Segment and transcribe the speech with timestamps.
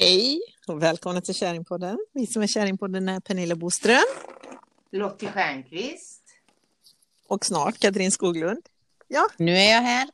[0.00, 1.98] Hej och välkomna till Käringpodden.
[2.12, 3.98] Vi som är Käringpodden är Pernilla Boström
[4.90, 6.22] Lottie Stjernqvist.
[7.28, 8.62] och snart Katrin Skoglund.
[9.08, 10.08] Ja, Nu är jag här.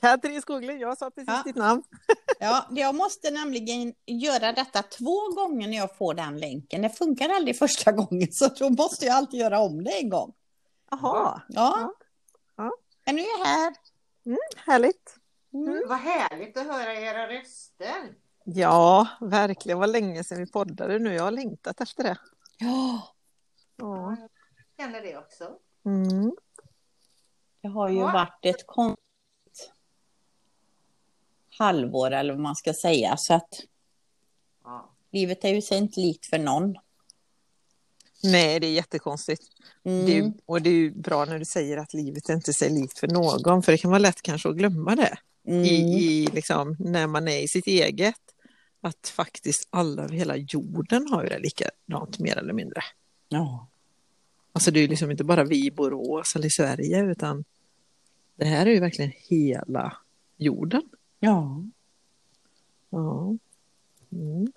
[0.00, 1.42] Katrin Skoglund, jag sa precis Ja.
[1.46, 1.82] ditt namn.
[2.40, 6.82] Ja, jag måste nämligen göra detta två gånger när jag får den länken.
[6.82, 10.32] Det funkar aldrig första gången, så då måste jag alltid göra om det en gång.
[10.90, 11.92] Jaha, Ja.
[12.56, 12.72] Ja.
[13.06, 13.74] Men nu är jag här.
[14.56, 15.14] härligt.
[15.54, 15.82] Mm.
[15.88, 18.14] Vad härligt att höra era röster.
[18.48, 19.78] Ja, verkligen.
[19.78, 21.14] Vad länge sedan vi poddade nu.
[21.14, 22.16] Jag har längtat efter det.
[22.58, 23.14] Ja,
[23.76, 24.16] Ja.
[24.76, 25.58] Jag känner det också.
[25.86, 26.32] Mm.
[27.62, 28.12] det har ju Ja.
[28.12, 29.72] varit ett konstigt
[31.58, 33.16] halvår eller vad man ska säga.
[33.16, 33.48] Så att
[34.64, 34.94] Ja.
[35.12, 36.74] livet är ju sig inte likt för någon.
[38.22, 39.42] Nej, det är jättekonstigt.
[39.84, 40.06] Mm.
[40.06, 42.52] Det är, ju- och det är ju bra när du säger att livet inte är
[42.52, 45.18] sig likt för någon, för det kan vara lätt kanske att glömma det.
[45.48, 45.64] Mm.
[45.64, 48.14] i, i liksom, när man är i sitt eget.
[48.80, 52.80] Att faktiskt alla över hela jorden har ju det likadant mer eller mindre.
[53.28, 53.66] Ja.
[54.52, 57.44] Alltså det är ju liksom inte bara vi i Borås eller i Sverige utan
[58.36, 59.96] det här är ju verkligen hela
[60.36, 60.82] jorden.
[61.20, 61.62] ja.
[62.90, 63.36] Ja.
[64.12, 64.52] Mm.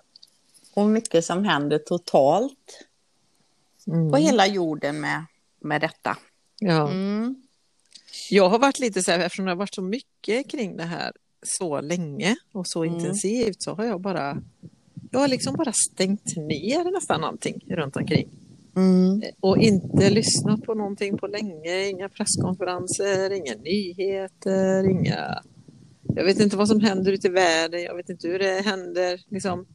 [0.74, 2.86] Och mycket som händer totalt
[3.86, 4.10] Mm.
[4.10, 5.24] på hela jorden med,
[5.60, 6.18] med detta.
[6.58, 6.90] Ja.
[6.90, 7.42] Mm.
[8.30, 11.12] Jag har varit lite så här, eftersom det har varit så mycket kring det här
[11.42, 12.94] så länge och så Mm.
[12.94, 14.42] intensivt så har jag bara
[15.10, 18.28] jag har liksom bara stängt ner nästan allting runt omkring.
[18.76, 19.22] Mm.
[19.40, 25.42] Och inte lyssnat på någonting på länge, inga presskonferenser, inga nyheter, inga...
[26.14, 29.20] Jag vet inte vad som händer ute i världen, jag vet inte hur det händer,
[29.28, 29.66] liksom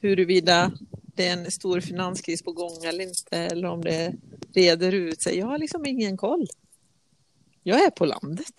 [0.00, 0.72] huruvida
[1.14, 4.14] det är en stor finanskris på gång eller inte, eller om det
[4.54, 5.38] reder ut sig.
[5.38, 6.46] Jag har liksom ingen koll.
[7.62, 8.54] Jag är på landet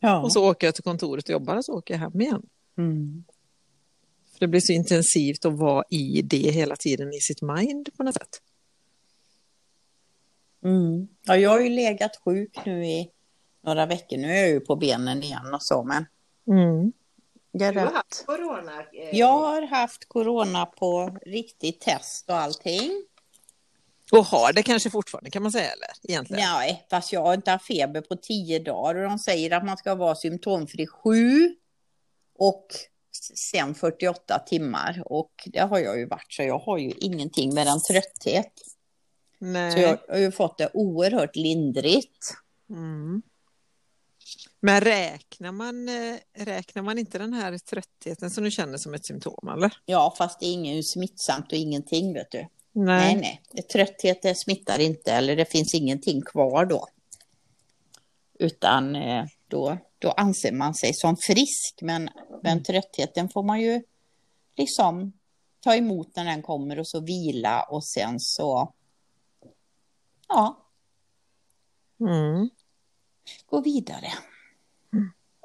[0.00, 0.22] Ja.
[0.22, 2.42] och så åker jag till kontoret och jobbar och så åker jag hem igen.
[2.78, 3.24] Mm.
[4.32, 8.02] För det blir så intensivt att vara i det hela tiden i sitt mind på
[8.02, 8.42] något sätt.
[10.64, 11.08] Mm.
[11.26, 13.10] Ja, jag har ju legat sjuk nu i
[13.64, 14.16] några veckor.
[14.16, 16.06] Nu är jag ju på benen igen och så, men
[16.48, 16.92] Mm.
[17.52, 18.80] är Du har haft corona.
[18.92, 22.90] eh, Jag har haft corona på riktigt test och allting.
[24.12, 25.88] Och har det kanske fortfarande kan man säga eller?
[26.02, 26.42] Egentligen.
[26.42, 29.76] Nej, fast jag har inte haft feber på tio dagar och de säger att man
[29.76, 31.54] ska vara symptomfri sju
[32.38, 32.66] och
[33.34, 37.66] sen 48 timmar och det har jag ju varit så jag har ju ingenting med
[37.66, 38.52] en trötthet.
[39.38, 39.72] Nej.
[39.72, 42.34] Så jag har ju fått det oerhört lindrigt.
[42.70, 43.22] Mm.
[44.60, 49.06] Men räknar man, eh, räknar man inte den här tröttheten som du känner som ett
[49.06, 49.72] symptom eller?
[49.86, 52.46] Ja, fast det är inget smittsamt och ingenting vet du.
[52.72, 53.14] Nej.
[53.14, 53.62] Nej, nej.
[53.72, 56.86] Trötthet det smittar inte eller det finns ingenting kvar då.
[58.38, 61.78] Utan eh, då, då anser man sig som frisk.
[61.82, 62.10] Men,
[62.42, 63.82] men tröttheten får man ju
[64.56, 65.12] liksom
[65.60, 68.72] ta emot när den kommer och så vila och sen så
[70.28, 70.66] ja,
[72.00, 72.50] Mm.
[73.46, 74.12] gå vidare.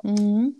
[0.03, 0.55] Mm.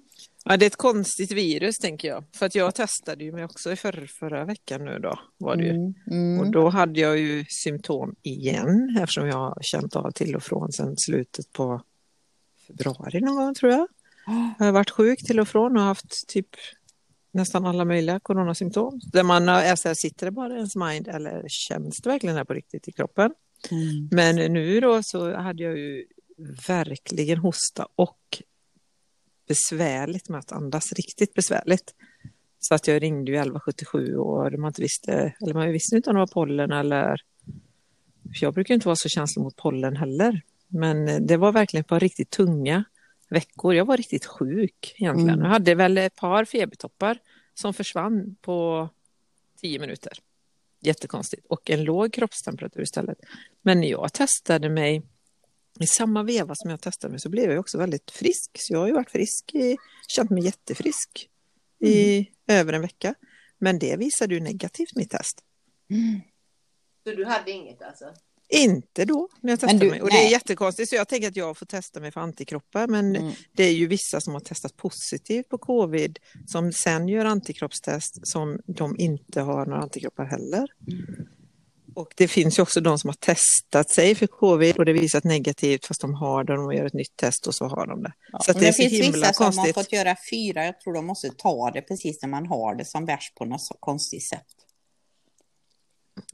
[0.48, 2.24] Ja, det är ett konstigt virus tänker jag.
[2.36, 5.20] För att jag testade ju mig också i förra, förra veckan nu då.
[5.38, 5.70] Var det ju.
[5.70, 5.94] Mm.
[6.12, 6.40] Mm.
[6.40, 10.72] Och då hade jag ju symptom igen eftersom jag har känt av till och från
[10.72, 11.82] sedan slutet på
[12.68, 13.88] februari någon gång tror jag.
[14.60, 16.50] Jag har varit sjuk till och från och haft typ
[17.32, 19.00] nästan alla möjliga coronasymptom.
[19.12, 22.44] Där man är så här, sitter det bara ens mind eller känns det verkligen här
[22.44, 23.32] på riktigt i kroppen?
[23.72, 24.10] Mm.
[24.12, 26.06] Men nu då så hade jag ju
[26.68, 28.42] verkligen hosta och
[29.48, 31.94] besvärligt med att andas, riktigt besvärligt.
[32.60, 36.16] Så att jag ringde ju 1177 och man inte visste, eller man visste inte om
[36.16, 37.22] det var pollen eller...
[38.24, 40.42] För jag brukar inte vara så känslig mot pollen heller.
[40.68, 42.84] Men det var verkligen par riktigt tunga
[43.30, 43.76] veckor.
[43.76, 45.30] Jag var riktigt sjuk egentligen.
[45.30, 45.46] Mm.
[45.46, 47.18] Jag hade väl ett par febertoppar
[47.54, 48.90] som försvann på
[49.62, 50.14] tio minuter.
[50.82, 51.46] Jättekonstigt.
[51.46, 53.18] Och en låg kroppstemperatur istället.
[53.62, 55.02] Men jag testade mig
[55.80, 58.52] i samma veva som jag testade mig så blev jag också väldigt frisk.
[58.60, 59.78] Så jag har ju varit frisk, i,
[60.08, 61.30] känt mig jättefrisk
[61.84, 63.16] i över en vecka.
[63.58, 65.42] Men det visade ju negativt mitt test.
[65.90, 66.22] Mm.
[67.04, 68.06] Så du hade inget alltså?
[68.50, 70.02] Inte då när jag testade du- mig.
[70.02, 70.32] Och det är nej.
[70.32, 72.88] jättekonstigt så jag tänker att jag får testa mig för antikroppar.
[72.88, 73.34] Men Mm.
[73.52, 78.60] det är ju vissa som har testat positivt på covid som sen gör antikroppstest som
[78.68, 80.68] de inte har några antikroppar heller.
[81.96, 85.24] Och det finns ju också de som har testat sig för covid och det visat
[85.24, 88.04] negativt fast de har det och de gör ett nytt test och så har de
[88.04, 88.14] det.
[88.32, 88.40] Ja.
[88.40, 89.76] Så det är det finns vissa som har konstigt.
[89.76, 90.66] fått göra fyra.
[90.66, 93.62] Jag tror de måste ta det precis när man har det som värst på något
[93.80, 94.46] konstigt sätt.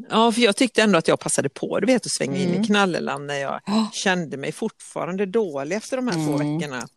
[0.10, 2.62] Ja, för jag tyckte ändå att jag passade på, du vet, att svänga in Mm.
[2.62, 3.90] i knalleland när jag Ja.
[3.94, 6.57] kände mig fortfarande dålig efter de här två Mm.
[6.57, 6.88] veckorna.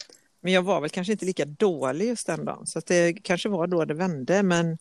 [0.43, 3.67] Men jag var väl kanske inte lika dålig just den dagen, så det kanske var
[3.67, 4.43] då det vände.
[4.43, 4.79] Men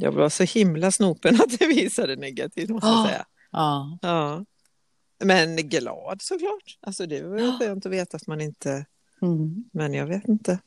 [0.00, 3.06] Jag var så himla snopen att det visade negativt måste jag Ah.
[3.06, 3.26] säga.
[3.52, 3.98] Ja.
[4.02, 4.44] Ja.
[5.24, 6.78] Men glad såklart.
[6.80, 8.86] Alltså det var ju skönt att veta att man inte,
[9.22, 9.64] Mm.
[9.72, 10.58] men jag vet inte.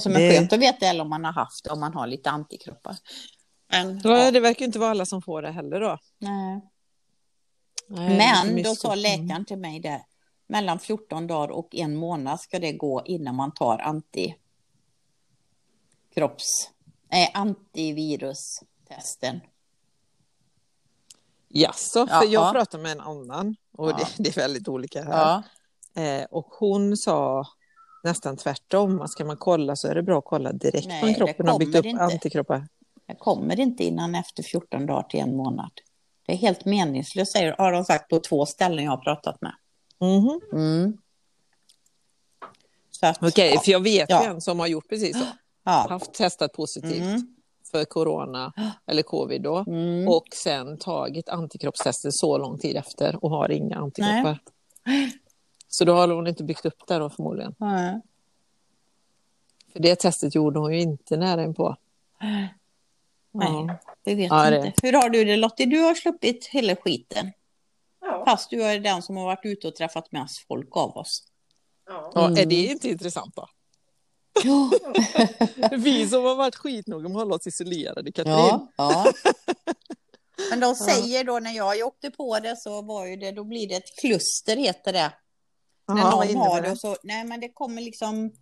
[0.00, 2.30] Som är Det- skönt att veta eller om man har haft om man har lite
[2.30, 2.96] antikroppar.
[3.70, 5.98] Men, Ja, det verkar inte vara alla som får det heller då.
[6.18, 6.60] nej.
[7.88, 10.04] Nej, Men då sa läkaren till mig det,
[10.48, 14.36] mellan 14 dagar och en månad ska det gå innan man tar antikropps,
[17.10, 19.40] nej, antivirustesten.
[21.48, 22.52] Jaså, Ja, för jag ja.
[22.52, 23.96] pratade med en annan och Ja.
[23.96, 25.12] det, det är väldigt olika här.
[25.12, 25.42] Ja,
[26.02, 27.46] Eh, och hon sa
[28.04, 31.08] nästan tvärtom, att ska man kolla så är det bra att kolla direkt Nej, om
[31.08, 32.02] det kroppen har byggt upp inte.
[32.02, 32.68] antikroppar.
[33.06, 35.70] jag kommer inte innan efter 14 dagar till en månad.
[36.26, 39.54] Det är helt meningslöst, säger, har de sagt på två ställen jag har pratat med.
[40.00, 40.40] Mhm.
[40.52, 40.96] Mm.
[42.90, 44.24] Så att, Okej, för jag vet Ja.
[44.24, 45.24] en som har gjort precis så.
[45.66, 45.86] ja.
[45.88, 47.34] Haft testat positivt Mm.
[47.70, 48.52] för corona
[48.86, 49.56] eller covid då.
[49.66, 50.08] Mm.
[50.08, 54.38] Och sen tagit antikroppstester så lång tid efter och har inga antikroppar.
[55.68, 57.54] Så då har hon inte byggt upp det då förmodligen.
[57.58, 58.00] Ja.
[59.72, 61.76] För det testet gjorde hon ju inte nära inpå.
[62.20, 62.54] Nej.
[63.32, 63.76] Ja.
[64.04, 64.72] Vi vet Ja, det- inte.
[64.82, 65.66] Hur har du det Lottie?
[65.66, 67.32] Du har sluppit hela skiten.
[68.00, 68.24] Ja.
[68.26, 71.22] Fast du är den som har varit ute och träffat mest folk av oss.
[71.88, 72.10] ja.
[72.14, 72.38] Ja, Mm.
[72.38, 73.48] Är det inte intressant då?
[74.44, 74.70] Ja,
[75.76, 78.34] Vi som har varit skitnoga med att hålla oss isolerade, Katrin.
[78.34, 78.68] ja.
[78.76, 79.12] ja.
[80.50, 83.68] Men de säger då när jag åkte på det så var ju det, då blir
[83.68, 85.12] det ett kluster heter det.
[85.88, 86.70] när Jaha, vad någon har det?
[86.70, 88.32] och så, nej men det kommer liksom,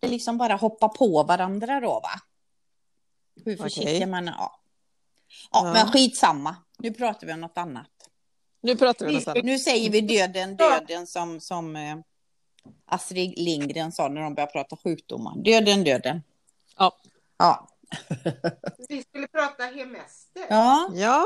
[0.00, 2.20] det liksom bara hoppa på varandra då va.
[3.44, 4.06] Hur försiktig Okej.
[4.06, 4.60] man är, ja.
[5.52, 5.66] Ja.
[5.66, 6.56] Ja, men skitsamma.
[6.78, 7.90] Nu pratar vi om något annat.
[8.62, 9.36] Nu pratar vi nästan.
[9.42, 11.96] Nu säger vi döden, döden som, som eh,
[12.84, 15.36] Astrid Lindgren sa när de började prata sjukdomar.
[15.36, 16.22] Döden, döden.
[16.78, 16.96] Ja.
[17.38, 17.68] Ja.
[18.88, 20.46] Vi skulle prata hemester.
[20.48, 20.90] Ja.
[20.94, 21.24] Ja,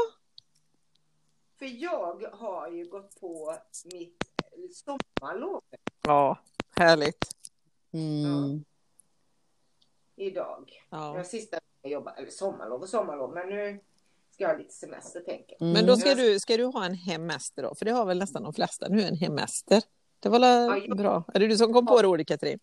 [1.59, 5.63] För jag har ju gått på mitt sommarlov
[6.03, 6.39] ja,
[6.77, 7.25] härligt.
[7.93, 8.65] Mm.
[10.17, 10.71] idag.
[10.91, 11.25] Det var Ja.
[11.25, 13.81] sista jag jobbade, eller sommarlov och sommarlov, men nu
[14.31, 15.67] ska jag ha lite semester tänker jag.
[15.73, 15.97] Men då Mm.
[15.97, 17.75] ska du, ska du ha en hemester då?
[17.75, 19.83] För det har väl nästan de flesta nu, en hemester.
[20.25, 21.25] Det var Ja, väl jag- bra?
[21.35, 22.59] Är det du som kom på det ordet, Katrin?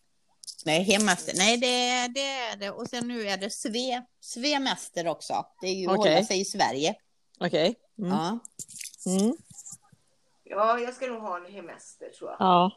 [0.65, 1.33] Nej, hemmaster.
[1.37, 2.71] Nej, det, det är det.
[2.71, 5.45] Och sen nu är det sve, svemäster också.
[5.61, 6.13] Det är ju att Okej.
[6.13, 6.95] hålla sig i Sverige.
[7.39, 7.75] Okej.
[7.97, 8.11] Mm.
[8.11, 8.39] Ja.
[9.05, 9.33] Mm.
[10.43, 12.37] Ja, jag ska nog ha en hemester tror jag.
[12.39, 12.71] Ja.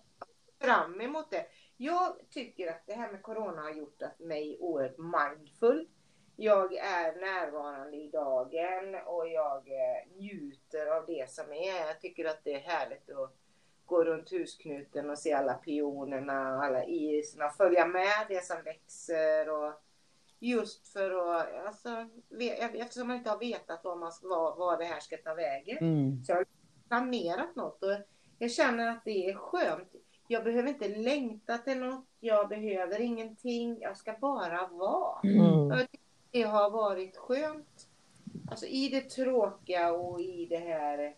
[0.60, 1.46] Fram emot det.
[1.76, 5.88] Jag tycker att det här med corona har gjort att mig oerhört mindful.
[6.36, 11.86] Jag är närvarande i dagen och jag eh, njuter av det som är.
[11.86, 13.36] Jag tycker att det är härligt att
[13.86, 19.72] gå runt husknuten och se alla pionerna, alla iriserna, följa med det som växer och
[20.38, 22.08] just för att, alltså,
[22.58, 26.24] eftersom man inte har vetat vad, man, vad, vad det här ska ta vägen Mm.
[26.88, 27.96] planerat något och
[28.38, 29.94] jag känner att det är skönt.
[30.28, 32.04] Jag behöver inte längta till något.
[32.20, 33.80] Jag behöver ingenting.
[33.80, 35.20] Jag ska bara vara.
[35.24, 35.68] Mm.
[35.68, 35.86] Jag
[36.30, 37.88] Det har varit skönt.
[38.50, 41.14] Alltså i det tråkiga och i det här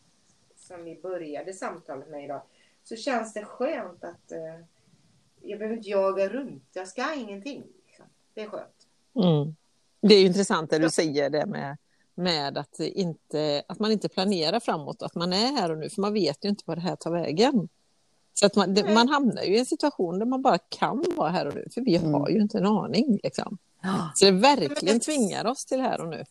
[0.56, 2.42] som vi började samtalet med idag.
[2.88, 4.64] Så känns det skönt att eh,
[5.42, 6.68] jag behöver inte jaga runt.
[6.72, 7.64] Jag ska ingenting.
[7.86, 8.04] Liksom.
[8.34, 8.86] Det är skönt.
[9.14, 9.56] Mm.
[10.00, 11.76] Det är ju intressant det du säger det med,
[12.14, 16.00] med att, inte, att man inte planerar framåt, att man är här och nu, för
[16.00, 17.68] man vet ju inte vad det här tar vägen.
[18.34, 21.30] Så att man, det, man hamnar ju i en situation där man bara kan vara
[21.30, 23.20] här och nu, för vi har ju inte en aning.
[23.22, 23.58] Liksom.
[24.14, 26.24] Så det verkligen tvingar oss till här och nu.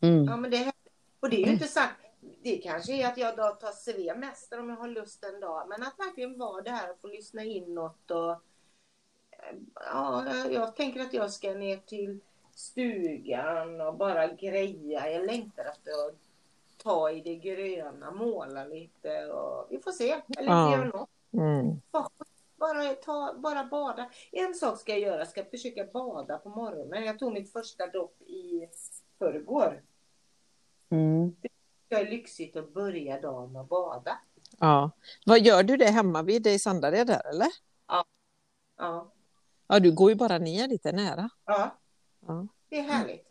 [0.00, 0.24] Mm.
[0.24, 0.72] Ja, men det,
[1.20, 2.05] och det är ju inte sagt.
[2.46, 5.68] Det kanske är att jag då tar semester om jag har lust en dag.
[5.68, 8.10] Men att verkligen vara där och få lyssna inåt.
[8.10, 12.20] Och, eh, ja, jag tänker att jag ska ner till
[12.54, 15.10] stugan och bara greja.
[15.10, 16.14] Jag längtar efter att
[16.76, 20.10] ta i det gröna, måla lite och vi får se.
[20.38, 20.72] Eller Ja.
[20.72, 21.10] göra något.
[21.32, 21.80] Mm.
[22.56, 24.10] Bara, ta, bara bada.
[24.32, 27.04] En sak ska jag göra, jag ska försöka bada på morgonen.
[27.04, 28.68] Jag tog mitt första dopp i
[29.18, 29.82] förrgår.
[30.90, 31.36] Mm.
[31.40, 31.48] Det
[31.94, 34.18] är lyxigt att börja dagen med att bada.
[34.58, 34.90] Ja.
[35.26, 37.48] Vad gör du det hemma vid dig i Sandared där eller?
[37.88, 39.12] Ja,
[39.68, 41.30] Ja, du går ju bara ner lite nära.
[41.46, 41.76] ja.
[42.26, 42.46] Ja.
[42.68, 43.26] det är härligt.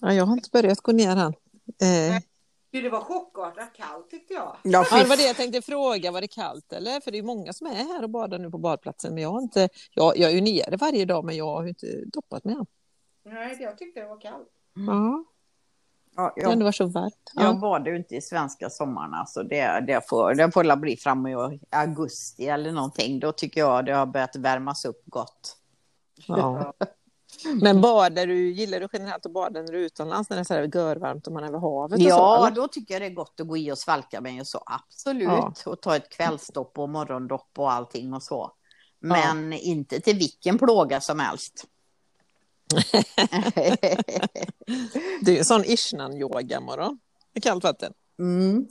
[0.00, 1.34] Ja, jag har inte börjat gå ner än.
[1.82, 2.22] Eh,
[2.70, 4.56] Du, det var chockartat kallt tyckte jag.
[4.62, 6.10] Ja, Ja, det var det jag tänkte fråga.
[6.10, 7.00] Var det kallt eller?
[7.00, 9.14] För det är många som är här och badar nu på badplatsen.
[9.14, 11.68] Men jag har inte, jag, jag är ju nere varje dag men jag har ju
[11.68, 12.66] inte doppat mig än.
[13.24, 14.48] Nej, jag tyckte det var kallt.
[14.74, 15.24] Ja,
[16.16, 17.32] Ja, det har ändå varit så varmt.
[17.34, 17.54] Jag Ja.
[17.54, 21.60] badar ju inte i svenska sommarna så det, det, får, det får bli fram i
[21.70, 23.20] augusti eller någonting.
[23.20, 25.56] Då tycker jag det har börjat värmas upp gott.
[26.26, 26.72] Ja.
[27.62, 30.44] Men badar du, gillar du generellt att bada när du är utomlands när det är
[30.44, 32.02] så här görvarmt och man är vid havet?
[32.02, 32.56] så, Ja, eller?
[32.56, 34.62] då tycker jag det är gott att gå i och svalka mig och så.
[34.66, 35.28] Absolut.
[35.28, 35.52] Ja.
[35.66, 38.52] Och ta ett kvällsdopp och morgondopp och allting och så.
[39.00, 41.64] Men inte till vilken plåga som helst.
[45.20, 46.98] Det är ju en sån ishnan-yoga morgon
[47.34, 47.92] i kallt vatten.
[48.18, 48.68] mm.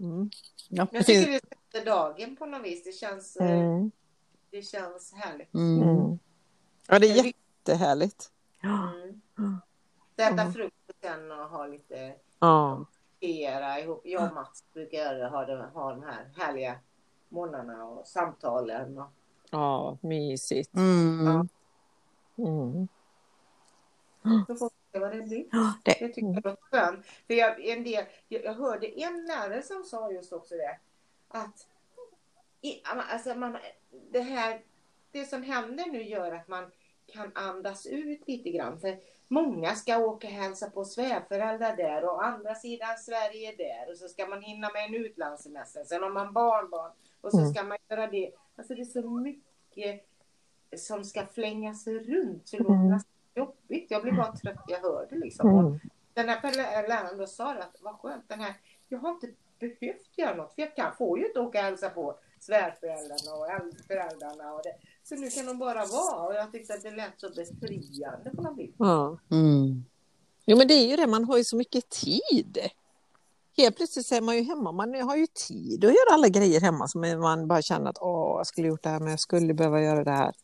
[0.00, 0.30] Mm.
[0.68, 0.86] Ja.
[0.92, 1.40] Jag tycker det
[1.72, 2.84] sätter dagen på något vis.
[2.84, 3.90] Det känns, eh, Mm.
[4.50, 5.54] det känns härligt.
[5.54, 5.82] Mm.
[5.88, 6.18] Mm.
[6.88, 8.30] Ja, det är jättehärligt.
[8.62, 9.20] Mm.
[10.16, 12.84] Äta frukost sen och ha lite Ja.
[13.20, 14.00] ihop.
[14.04, 16.78] Jag och Mats brukar ha, de, ha de här härliga
[17.28, 18.98] morgnarna och samtalen.
[18.98, 19.10] Och,
[19.50, 20.74] ja, mysigt.
[20.76, 21.48] Mm.
[24.46, 25.46] Så får vi se vad det blir.
[25.84, 27.06] Det, tycker jag låter skönt.
[27.26, 30.78] För jag, en del, jag, hörde en lärare som sa just också det.
[31.28, 31.66] Att
[32.60, 33.56] i, alltså man,
[34.10, 34.62] det, här,
[35.10, 36.70] det som händer nu gör att man
[37.06, 38.80] kan andas ut lite grann.
[38.80, 43.90] För många ska åka och hälsa på svärföräldrar där och andra sidan Sverige där.
[43.92, 45.84] Och så ska man hinna med en utlandssemester.
[45.84, 47.52] Sen har man barnbarn och så Mm.
[47.54, 48.32] ska man göra det.
[48.56, 50.06] Alltså det är så mycket
[50.76, 52.48] som ska flängas runt.
[52.48, 52.98] Så låter Mm.
[53.34, 53.90] Jobbigt.
[53.90, 55.54] Jag blir bara trött jag hör det liksom.
[55.54, 55.78] Och Mm.
[56.14, 58.54] den här lä- läraren då sa att vad skönt den här,
[58.88, 59.28] jag har inte
[59.60, 63.74] behövt göra något för jag kan, får ju inte åka och hälsa på svärföräldrarna och
[63.86, 64.74] föräldrarna och det.
[65.02, 68.42] Så nu kan de bara vara och jag tyckte att det lät så befriande på
[68.42, 68.74] något vis.
[68.78, 69.18] Ja.
[69.30, 69.84] mm.
[70.46, 72.58] Jo, men det är ju det, man har ju så mycket tid.
[73.56, 76.60] Helt plötsligt så är man ju hemma, man har ju tid att göra alla grejer
[76.60, 79.54] hemma som man bara känner att åh, jag skulle gjort det här, men jag skulle
[79.54, 80.34] behöva göra det här.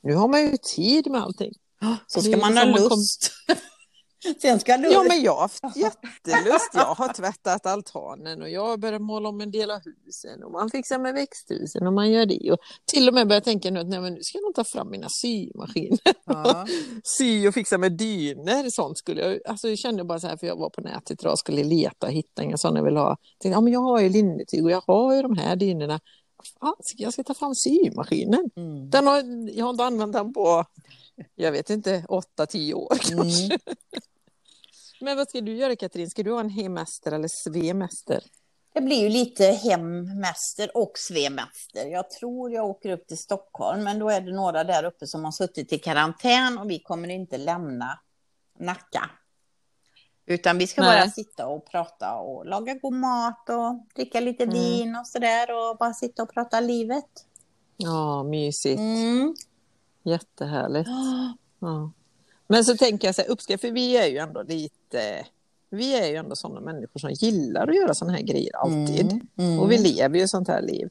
[0.00, 1.52] Nu har man ju tid med allting.
[2.06, 3.32] Så ska man ha kom- lust.
[4.42, 4.92] Sen ska lust.
[4.92, 6.70] Ja, men jag har haft jättelust.
[6.74, 10.52] Jag har tvättat altanen och jag har börjat måla om en del av husen och
[10.52, 12.52] man fixar med växthusen och man gör det.
[12.52, 12.58] Och
[12.92, 14.90] till och med börjat tänka nu att nej, men nu ska jag nog ta fram
[14.90, 15.98] mina symaskiner.
[16.26, 16.66] Ja.
[17.04, 18.70] Sy och fixa med dyner.
[18.70, 21.32] Sånt skulle jag, alltså jag kände bara så här för jag var på nätet idag
[21.32, 23.16] och skulle leta och hitta inga sådana jag vill ha.
[23.38, 26.00] Tänkte, ja, men jag har ju linnetyg och jag har ju de här dynorna.
[26.96, 28.50] Jag ska ta fram symaskinen.
[28.56, 28.90] Mm.
[28.90, 30.64] Den har, jag har inte använt den på,
[31.34, 33.44] jag vet inte, åtta, tio år kanske.
[33.44, 33.58] Mm.
[35.00, 36.10] Men vad ska du göra Katrin?
[36.10, 38.24] Ska du ha en hemester eller svemäster?
[38.74, 41.86] Det blir ju lite hemmäster och svemäster.
[41.86, 45.24] Jag tror jag åker upp till Stockholm, men då är det några där uppe som
[45.24, 47.98] har suttit i karantän och vi kommer inte lämna
[48.58, 49.10] Nacka.
[50.26, 51.00] Utan vi ska Nej.
[51.00, 54.54] bara sitta och prata och laga god mat och dricka lite Mm.
[54.54, 57.04] vin och sådär och bara sitta och prata livet.
[57.76, 58.80] Ja, mysigt.
[58.80, 59.34] Mm.
[60.02, 60.88] Jättehärligt.
[61.58, 61.90] Ja.
[62.46, 65.26] Men så tänker jag så här, uppskatt, för vi är ju ändå lite,
[65.70, 69.12] vi är ju ändå sådana människor som gillar att göra sådana här grejer alltid.
[69.12, 69.26] Mm.
[69.38, 69.60] Mm.
[69.60, 70.88] Och vi lever ju sånt här liv.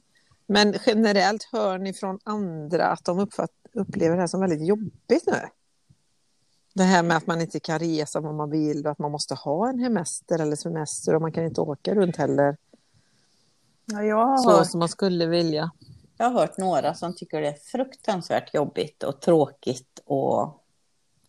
[0.48, 3.28] Men generellt hör ni från andra att de
[3.74, 5.40] upplever det här som väldigt jobbigt nu?
[6.74, 9.36] Det här med att man inte kan resa vad man vill och att man måste
[9.36, 12.58] ha en hemester eller semester och man kan inte åka runt heller
[13.86, 15.72] Ja, jag, har så hört, som man skulle vilja.
[16.18, 20.42] jag har hört några som tycker det är fruktansvärt jobbigt och tråkigt och,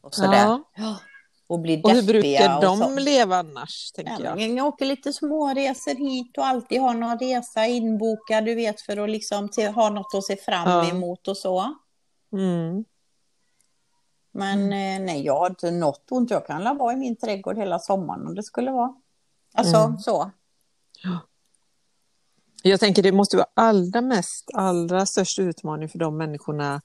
[0.01, 0.61] och sådär.
[0.77, 0.99] Ja.
[1.47, 2.99] Och blir Och hur brukar och de så.
[2.99, 4.41] leva annars, tänker Ja, jag?
[4.57, 9.11] jag åker lite småresor hit och alltid har någon resa inbokad, du vet, för att
[9.11, 11.75] liksom ha något att se fram emot och så.
[12.33, 12.85] Mm.
[14.35, 16.31] Men eh, nej, jag har inte något ont.
[16.31, 18.95] Jag kan vara i min trädgård hela sommaren om det skulle vara.
[19.55, 19.99] Alltså Mm.
[19.99, 20.31] så.
[22.63, 26.83] Jag tänker det måste vara allra mest, allra störst utmaning för de människorna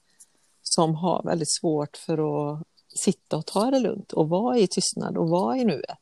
[0.62, 2.18] som har väldigt svårt för
[2.52, 2.62] att
[2.96, 5.98] sitta och ta det lugnt och vara i tystnad och vara i nuet.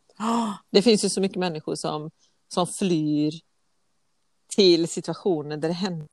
[0.70, 2.10] Det finns ju så mycket människor som,
[2.54, 3.32] som flyr
[4.48, 6.06] till situationer där det händer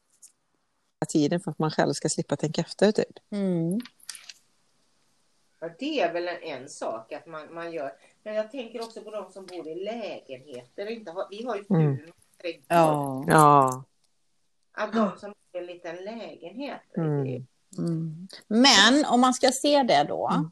[0.99, 2.91] hela tiden för att man själv ska slippa tänka efter.
[2.91, 3.19] Typ.
[3.31, 3.79] Mm.
[5.59, 7.93] Ja, det är väl en, en sak att man, man gör.
[8.23, 10.85] Men jag tänker också på de som bor i lägenheter.
[10.85, 11.97] Inte har, vi har ju Mm.
[11.97, 12.65] ful trädgård.
[12.67, 13.25] Ja.
[13.27, 13.83] Ja.
[14.71, 16.81] Att de som bor i en liten lägenhet.
[16.97, 17.45] Mm.
[17.77, 18.27] Mm.
[18.47, 20.29] Men om man ska se det då.
[20.29, 20.51] Mm.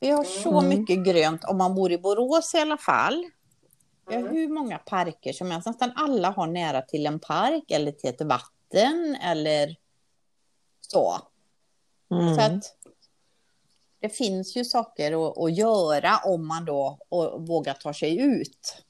[0.00, 0.68] Vi har så Mm.
[0.78, 3.30] mycket grönt om man bor i Borås i alla fall.
[4.08, 4.34] Vi har Mm.
[4.34, 5.66] hur många parker som helst.
[5.66, 9.76] Nästan alla har nära till en park eller till ett vatten eller
[10.80, 11.18] så.
[12.08, 12.32] Så Mm.
[12.38, 12.77] att
[14.00, 16.98] det finns ju saker att, att göra om man då
[17.38, 18.84] vågar ta sig ut.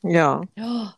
[0.00, 0.46] ja.
[0.54, 0.88] Ja.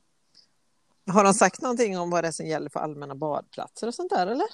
[1.13, 4.11] Har de sagt någonting om vad det är som gäller för allmänna badplatser och sånt
[4.11, 4.47] där eller?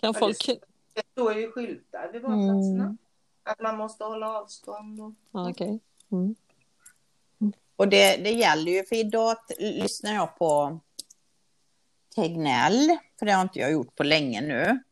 [0.00, 0.46] Kan det folk...
[0.92, 2.84] Det står ju skyltar vid badplatserna.
[2.84, 2.98] Mm.
[3.42, 5.00] Att man måste hålla avstånd.
[5.00, 5.12] Och...
[5.30, 5.80] Ja, okej.
[6.12, 6.34] Mm.
[7.76, 10.80] Och det, det gäller ju, för idag lyssnar jag på
[12.14, 14.82] Tegnell, för det har inte jag gjort på länge nu.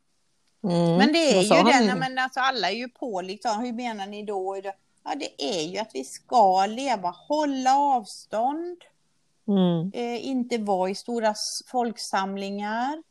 [0.65, 0.97] Mm.
[0.97, 4.07] Men det är ju han den, men alltså alla är ju på liksom, hur menar
[4.07, 4.61] ni då?
[5.05, 8.77] Ja, det är ju att vi ska leva, hålla avstånd,
[9.49, 9.91] Mm.
[9.95, 11.35] eh, inte vara i stora
[11.67, 13.03] folksamlingar,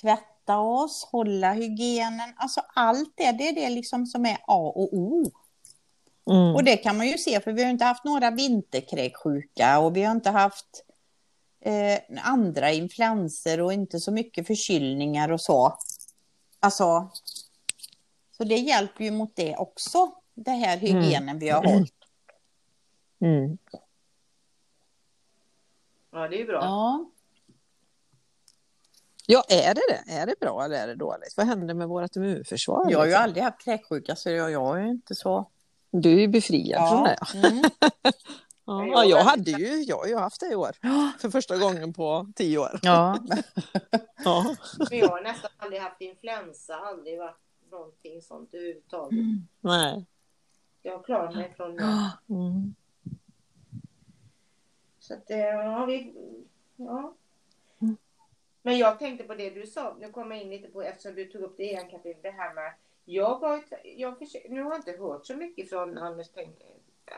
[0.00, 4.94] tvätta oss, hålla hygienen, alltså allt det, det är det liksom som är A och
[4.94, 5.30] O.
[6.30, 6.54] Mm.
[6.54, 10.02] Och det kan man ju se, för vi har inte haft några vinterkräksjuka och vi
[10.02, 10.84] har inte haft
[11.60, 15.78] eh, andra influenser och inte så mycket förkylningar och så.
[16.60, 17.10] Alltså,
[18.36, 21.94] så det hjälper ju mot det också, det här hygienen vi har hållit.
[23.20, 23.58] Mm.
[26.10, 26.60] Ja, det är bra.
[26.62, 27.10] Ja.
[29.26, 30.12] Ja, är det det?
[30.12, 31.34] Är det bra eller är det dåligt?
[31.36, 32.90] Vad händer med vårt immunförsvar?
[32.90, 35.50] Jag har ju aldrig haft kräksjuka så jag, jag är ju inte så...
[35.90, 37.18] Du är ju befriad från det.
[37.34, 37.62] Mm.
[37.80, 38.12] Ja, Jag
[38.68, 40.70] ja, jag har- hade ju, jag har ju haft det i år.
[41.18, 42.78] För första gången på tio år.
[42.82, 43.18] ja.
[44.24, 44.56] Ja.
[44.90, 47.36] Men jag har nästan aldrig haft influensa, aldrig varit
[47.70, 49.18] någonting sånt överhuvudtaget.
[49.60, 50.04] Nej.
[50.82, 52.10] Jag har klarat mig från det.
[52.28, 52.74] Mm.
[54.98, 56.14] Så att, eh, ja, vi,
[56.76, 57.14] ja.
[57.80, 57.96] Mm.
[58.62, 61.24] Men jag tänkte på det du sa, nu kommer jag in lite på, eftersom du
[61.24, 62.72] tog upp det igen Katrin, det här med,
[63.04, 63.64] jag har,
[63.96, 66.52] jag försöker, nu har jag inte hört så mycket från Anders Teng,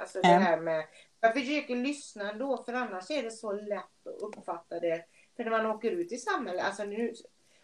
[0.00, 0.42] alltså det Mm.
[0.42, 0.85] här med,
[1.20, 5.04] jag försöker lyssna ändå, för annars är det så lätt att uppfatta det,
[5.36, 7.14] för när man åker ut i samhället, alltså nu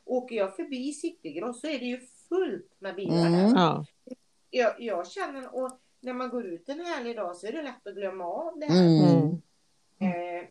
[0.04, 3.52] åker jag förbi Citygross så är det ju fullt med bilar Mm.
[3.54, 3.84] Ja.
[4.50, 7.86] Jag, jag känner, och när man går ut en härlig dag så är det lätt
[7.86, 8.84] att glömma av det här.
[8.84, 9.30] Mm.
[9.98, 10.48] Eh,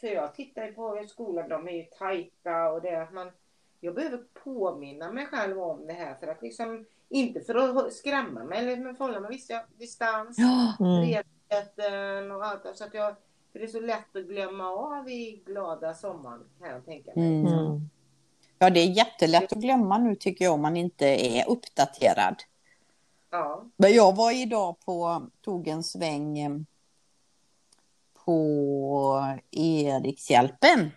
[0.00, 3.30] för jag tittar ju på skolan, de är ju tajta och det är att man
[3.80, 8.44] jag behöver påminna mig själv om det här för att liksom inte för att skrämma
[8.44, 10.76] mig eller men för att hålla mig viss distans, Ja.
[10.80, 11.24] Mm.
[11.54, 13.16] Renheten och allt så att jag
[13.52, 17.26] för det är så lätt att glömma av i glada sommaren kan jag tänka mig.
[17.26, 17.46] Mm.
[17.46, 17.90] Mm.
[18.58, 22.42] ja, det är jättelätt att glömma nu tycker jag om man inte är uppdaterad.
[23.30, 23.64] Ja.
[23.76, 26.50] Men jag var idag på, tog en sväng eh,
[28.24, 30.90] på Erikshjälpen.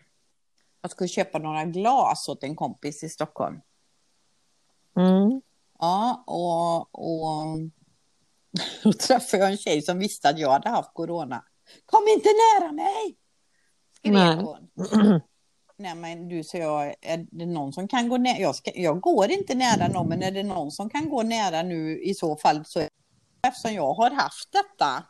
[0.82, 3.62] Jag skulle köpa några glas åt en kompis i Stockholm.
[4.96, 5.42] Mm.
[5.80, 7.58] Ja, och, och
[8.84, 11.44] då träffade jag en tjej som visste att jag hade haft corona.
[11.86, 13.18] Kom inte nära mig!
[13.98, 14.36] Skrek Nej.
[14.36, 15.22] hon.
[15.80, 18.38] Nej men du, så jag, är det någon som kan gå nära?
[18.38, 21.64] Jag, ska, jag går inte nära någon, men är det någon som kan gå nära
[21.64, 22.88] nu i så fall så
[23.48, 25.04] eftersom jag har haft detta.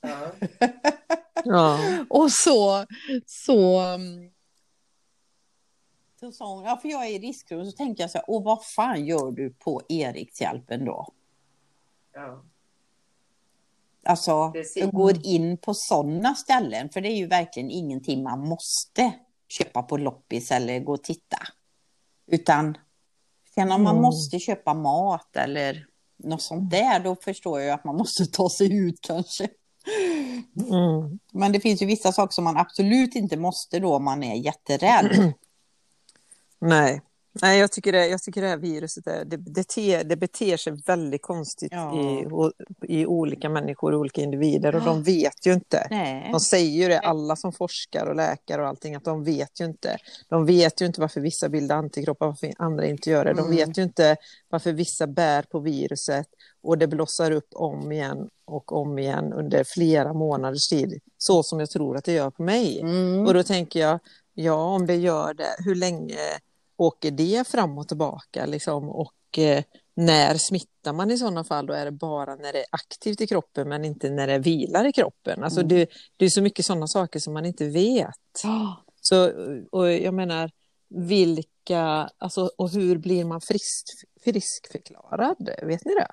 [0.00, 0.30] ja.
[1.44, 1.78] Ja.
[2.10, 2.86] Och så,
[3.26, 4.30] så, mm,
[6.20, 8.44] så sa hon, ja för jag är i riskgrupp, så tänkte jag så här, och
[8.44, 11.08] vad fan gör du på Erikshjälpen då?
[12.14, 12.44] Ja.
[14.06, 14.90] Alltså, Precis.
[14.90, 19.12] går in på sådana ställen, för det är ju verkligen ingenting man måste
[19.48, 21.38] köpa på loppis eller gå och titta.
[22.26, 22.78] Utan
[23.54, 24.02] sen om man Mm.
[24.02, 28.76] måste köpa mat eller något sånt där, då förstår jag att man måste ta sig
[28.76, 29.48] ut kanske.
[30.56, 31.18] Mm.
[31.32, 34.34] Men det finns ju vissa saker som man absolut inte måste då om man är
[34.34, 35.32] jätterädd.
[36.58, 37.02] Nej.
[37.42, 40.56] Nej, jag tycker det, jag tycker det här viruset är, det, det, te, det beter
[40.56, 41.94] sig väldigt konstigt Ja.
[42.00, 42.26] i,
[43.00, 45.86] i olika människor, olika individer och de vet ju inte.
[45.90, 46.28] Nej.
[46.32, 49.64] De säger ju det, alla som forskar och läkare och allting, att de vet ju
[49.64, 49.98] inte.
[50.28, 53.32] De vet ju inte varför vissa bildar antikroppar, varför andra inte gör det.
[53.32, 53.56] De Mm.
[53.56, 54.16] vet ju inte
[54.50, 56.26] varför vissa bär på viruset
[56.62, 61.00] och det blossar upp om igen och om igen under flera månaders tid.
[61.18, 62.80] Så som jag tror att det gör på mig.
[62.80, 63.26] Mm.
[63.26, 63.98] Och då tänker jag,
[64.34, 66.16] ja om det gör det, hur länge
[66.76, 68.88] åker det fram och tillbaka liksom?
[68.88, 71.66] Och eh, när smittar man i sådana fall?
[71.66, 74.84] Då är det bara när det är aktivt i kroppen men inte när det vilar
[74.86, 75.44] i kroppen.
[75.44, 75.68] Alltså Mm.
[75.68, 78.42] det, det är så mycket sådana saker som man inte vet.
[79.00, 79.30] Så,
[79.70, 80.50] och jag menar,
[80.88, 83.86] vilka, alltså, och hur blir man frisk,
[84.24, 85.50] friskförklarad?
[85.62, 86.08] Vet ni det?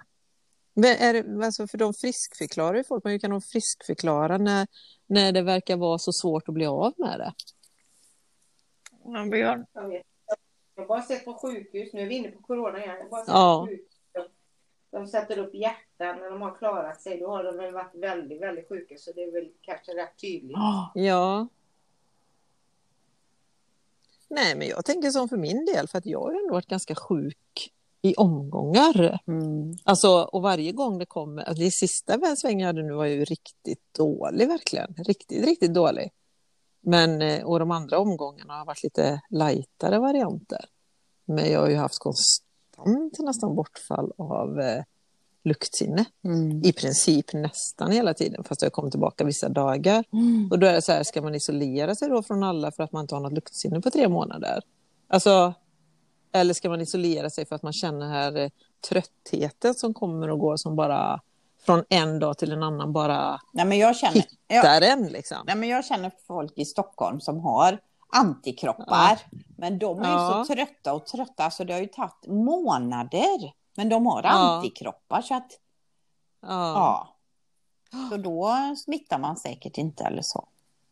[0.74, 4.68] Men är det alltså för de friskförklarar ju folk, men hur kan de friskförklara när,
[5.08, 7.34] när det verkar vara så svårt att bli av med det?
[9.04, 9.66] Ja, Björn.
[9.74, 10.06] Jag vet.
[10.82, 12.96] Jag har bara sett på sjukhus, nu är vi inne på corona igen.
[12.96, 13.60] Jag har bara sett Ja.
[13.62, 13.88] på sjukhus.
[14.92, 17.20] De sätter upp hjärtan när de har klarat sig.
[17.20, 18.96] Då har de väl varit väldigt, väldigt sjuka.
[18.98, 20.58] Så det är väl kanske rätt tydligt.
[20.94, 21.48] Ja.
[24.28, 26.96] Nej, men jag tänker som för min del, för att jag har ändå varit ganska
[26.96, 29.20] sjuk i omgångar.
[29.28, 29.74] Mm.
[29.84, 33.26] Alltså, och varje gång det kommer, alltså det sista svängen jag hade nu var ju
[33.26, 34.94] riktigt dålig verkligen.
[35.08, 36.12] Riktigt, riktigt dålig.
[36.82, 40.66] Men, eh, och de andra omgångarna har varit lite lightare varianter.
[41.26, 44.84] Men jag har ju haft konstant nästan bortfall av eh,
[45.44, 46.06] luktsinne.
[46.24, 46.62] Mm.
[46.64, 50.04] I princip nästan hela tiden, fast har kommit tillbaka vissa dagar.
[50.14, 50.48] Mm.
[50.52, 52.92] Och då är det så här, ska man isolera sig då från alla för att
[52.92, 54.62] man inte har något luktsinne på tre månader?
[55.08, 55.54] Alltså,
[56.34, 58.50] Eller ska man isolera sig för att man känner här eh,
[58.90, 61.22] tröttheten som kommer och går som bara
[61.66, 65.38] från en dag till en annan bara Nej, men jag känner, jag, hittar en liksom.
[65.46, 67.80] nej, men jag känner folk i Stockholm som har
[68.14, 69.20] antikroppar.
[69.58, 70.44] Men de är ju Ja.
[70.48, 73.54] så trötta och trötta, så det har ju tagit månader.
[73.78, 74.30] Men de har Ja.
[74.30, 75.52] antikroppar så att,
[76.42, 76.48] Ja.
[77.92, 78.08] ja.
[78.10, 80.48] Så då smittar man säkert inte eller så.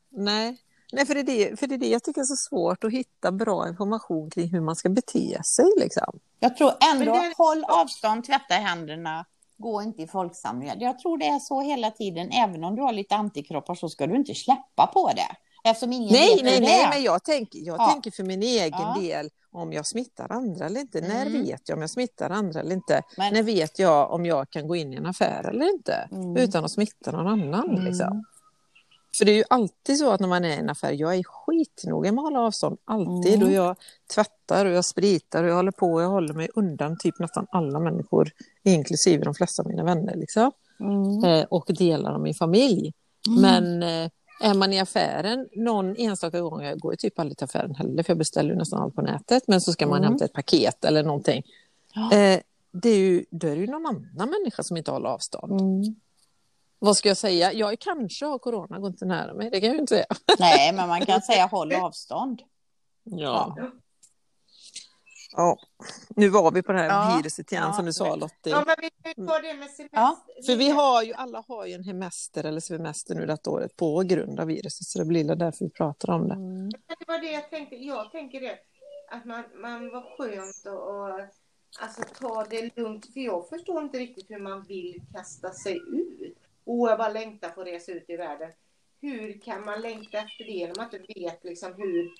[0.09, 0.57] Nej.
[0.91, 2.91] Nej, för det, är det, för det är det jag tycker är så svårt att
[2.91, 6.19] hitta bra information kring hur man ska bete sig liksom.
[6.39, 9.25] Jag tror ändå, det- håll avstånd, tvätta händerna,
[9.59, 10.77] gå inte i folksamlingar.
[10.79, 12.31] Jag tror det är så hela tiden.
[12.31, 15.35] Även om du har lite antikroppar så ska du inte släppa på det.
[15.69, 17.87] Eftersom ingen Nej, vet nej, det nej, men jag tänker, jag Ja.
[17.87, 18.97] tänker för min egen Ja.
[19.01, 21.01] del om jag smittar andra eller inte.
[21.01, 21.43] När Mm.
[21.45, 23.01] vet jag om jag smittar andra eller inte?
[23.17, 26.09] Men- När vet jag om jag kan gå in i en affär eller inte?
[26.11, 26.37] Mm.
[26.37, 27.69] Utan att smitta någon annan.
[27.69, 27.85] Mm.
[27.85, 28.23] Liksom.
[29.17, 31.23] För det är ju alltid så att när man är i en affär, jag är
[31.23, 32.77] skitnoga med att hålla avstånd.
[32.85, 33.33] Alltid.
[33.33, 33.47] Mm.
[33.47, 33.75] Och jag
[34.15, 37.47] tvättar och jag spritar och jag håller på och jag håller mig undan typ nästan
[37.51, 38.31] alla människor,
[38.63, 40.15] inklusive de flesta av mina vänner.
[40.15, 40.51] Liksom.
[40.79, 41.23] Mm.
[41.23, 42.93] Eh, och delar av min familj.
[43.41, 44.09] Men eh,
[44.41, 48.03] är man i affären någon enstaka gång, jag går ju typ aldrig till affären heller
[48.03, 50.07] för jag beställer nästan allt på nätet, men så ska man Mm.
[50.09, 51.43] hämta ett paket eller någonting.
[51.93, 52.17] Ja.
[52.17, 52.39] Eh,
[52.71, 55.61] det är ju, då är det ju någon annan människa som inte håller avstånd.
[56.81, 56.87] Mm.
[56.87, 57.53] Vad ska jag säga?
[57.53, 60.05] Jag kanske har corona, gå inte nära mig, det kan jag ju inte säga.
[60.39, 62.41] Nej, men man kan säga håll avstånd.
[63.03, 63.57] Ja.
[65.31, 65.57] ja.
[66.09, 67.17] Nu var vi på det här Ja.
[67.17, 67.73] viruset igen Ja.
[67.73, 68.51] som du sa Lottie.
[68.53, 69.87] Ja, men vi ju ta det med semester.
[69.91, 73.75] Ja, För vi har ju, alla har ju en hemester eller semester nu detta året
[73.75, 76.33] på grund av viruset, så det blir därför vi pratar om det.
[76.35, 76.69] Mm.
[76.69, 77.75] Det var det jag tänkte.
[77.75, 78.57] Jag tänker det.
[79.11, 81.19] Att man, man var skönt och, och
[81.79, 83.13] alltså, ta det lugnt.
[83.13, 86.37] För jag förstår inte riktigt hur man vill kasta sig ut.
[86.69, 88.51] Och jag bara längtar på att resa ut i världen.
[89.01, 92.11] Hur kan man längta efter det när man inte vet liksom hur,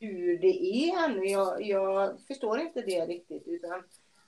[0.00, 1.24] hur det är ännu?
[1.24, 3.42] Jag, jag förstår inte det riktigt.
[3.46, 3.82] Utan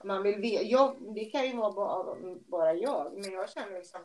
[0.04, 0.62] man vill veta.
[0.62, 3.12] Jag, det kan ju vara bara, bara jag.
[3.14, 4.00] Men jag känner liksom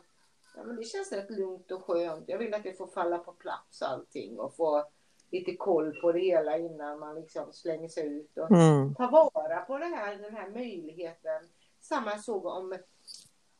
[0.56, 2.24] Ja, men det känns rätt lugnt och skönt.
[2.28, 4.84] Jag vill att det får falla på plats allting och få
[5.30, 8.94] lite koll på det hela innan man liksom slänger sig ut och Mm.
[8.94, 11.42] ta vara på det här, den här möjligheten.
[11.80, 12.78] Samma såg om,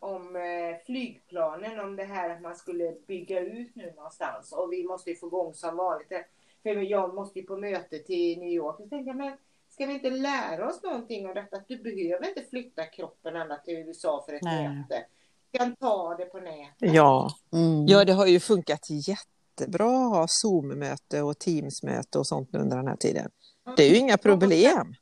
[0.02, 4.84] om eh, flygplanen, om det här att man skulle bygga ut nu någonstans och vi
[4.84, 6.12] måste ju få igång som vanligt.
[6.62, 8.76] För jag måste ju på möte till New York.
[8.76, 9.36] Så tänkte jag, men
[9.68, 11.56] ska vi inte lära oss någonting av detta?
[11.56, 14.68] Att du behöver inte flytta kroppen ända till USA för ett Nej.
[14.68, 15.04] möte.
[15.50, 16.94] Du kan ta det på nätet.
[16.94, 17.30] Ja.
[17.52, 17.86] Mm.
[17.86, 22.88] ja, det har ju funkat jättebra att ha Zoom-möte och Teams-möte och sånt under den
[22.88, 23.30] här tiden.
[23.76, 24.94] Det är ju inga problem.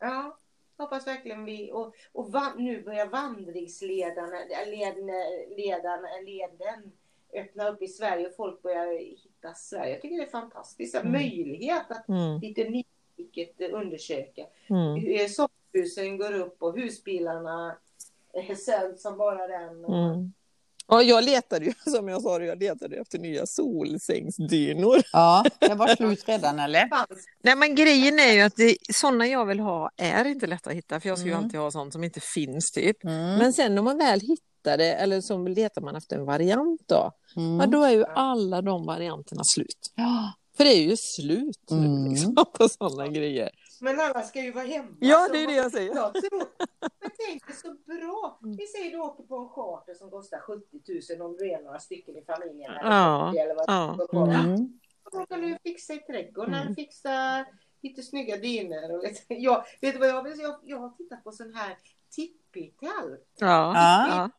[0.00, 0.38] Ja,
[0.76, 1.70] hoppas verkligen vi.
[1.72, 5.06] Och, och va, nu börjar vandringsledarna, leden,
[5.56, 6.92] ledan, leden
[7.34, 9.92] öppna upp i Sverige och folk börjar hitta Sverige.
[9.92, 10.94] Jag tycker det är fantastiskt.
[10.94, 11.12] Mm.
[11.12, 12.40] möjlighet att Mm.
[12.40, 14.46] lite nyfiket undersöka.
[14.70, 14.94] Mm.
[14.94, 17.76] Hur Sommarhusen går upp och husbilarna
[18.32, 19.84] eh, säljs som bara den.
[19.84, 20.32] Mm.
[20.88, 25.02] Ja, jag letade ju, som jag sa, jag letade efter nya solsängsdynor.
[25.12, 26.88] Ja, det var slut redan eller?
[27.42, 30.76] Nej, men grejen är ju att det, sådana jag vill ha är inte lätta att
[30.76, 31.44] hitta, för jag ska ju Mm.
[31.44, 33.04] alltid ha sånt som inte finns typ.
[33.04, 33.38] Mm.
[33.38, 37.10] Men sen när man väl hittar det, eller så letar man efter en variant då,
[37.36, 37.60] Mm.
[37.60, 39.90] ja, då är ju alla de varianterna slut.
[39.96, 40.32] Ja.
[40.56, 42.10] För det är ju slut nu Mm.
[42.12, 43.50] liksom, på sådana grejer.
[43.82, 44.96] Men alla ska ju vara hemma.
[45.00, 45.94] Ja, så det är det jag säger.
[45.94, 46.38] Jag tror,
[47.00, 48.38] men tänk det är så bra.
[48.58, 51.78] Vi säger du åker på en charter som kostar 70 000 om du är några
[51.78, 52.70] stycken i familjen.
[52.70, 54.44] Eller Ja, 40 eller vad ja.
[54.44, 54.80] Mm.
[55.12, 56.74] Då kan du fixa i trädgården, Mm.
[56.74, 57.44] fixa
[57.82, 58.34] lite snygga.
[58.34, 60.40] Och lite, jag, vet du vad jag vill?
[60.40, 61.78] Jag, jag har tittat på sån här
[62.10, 63.16] tippitall.
[63.38, 64.30] Ja, Ja.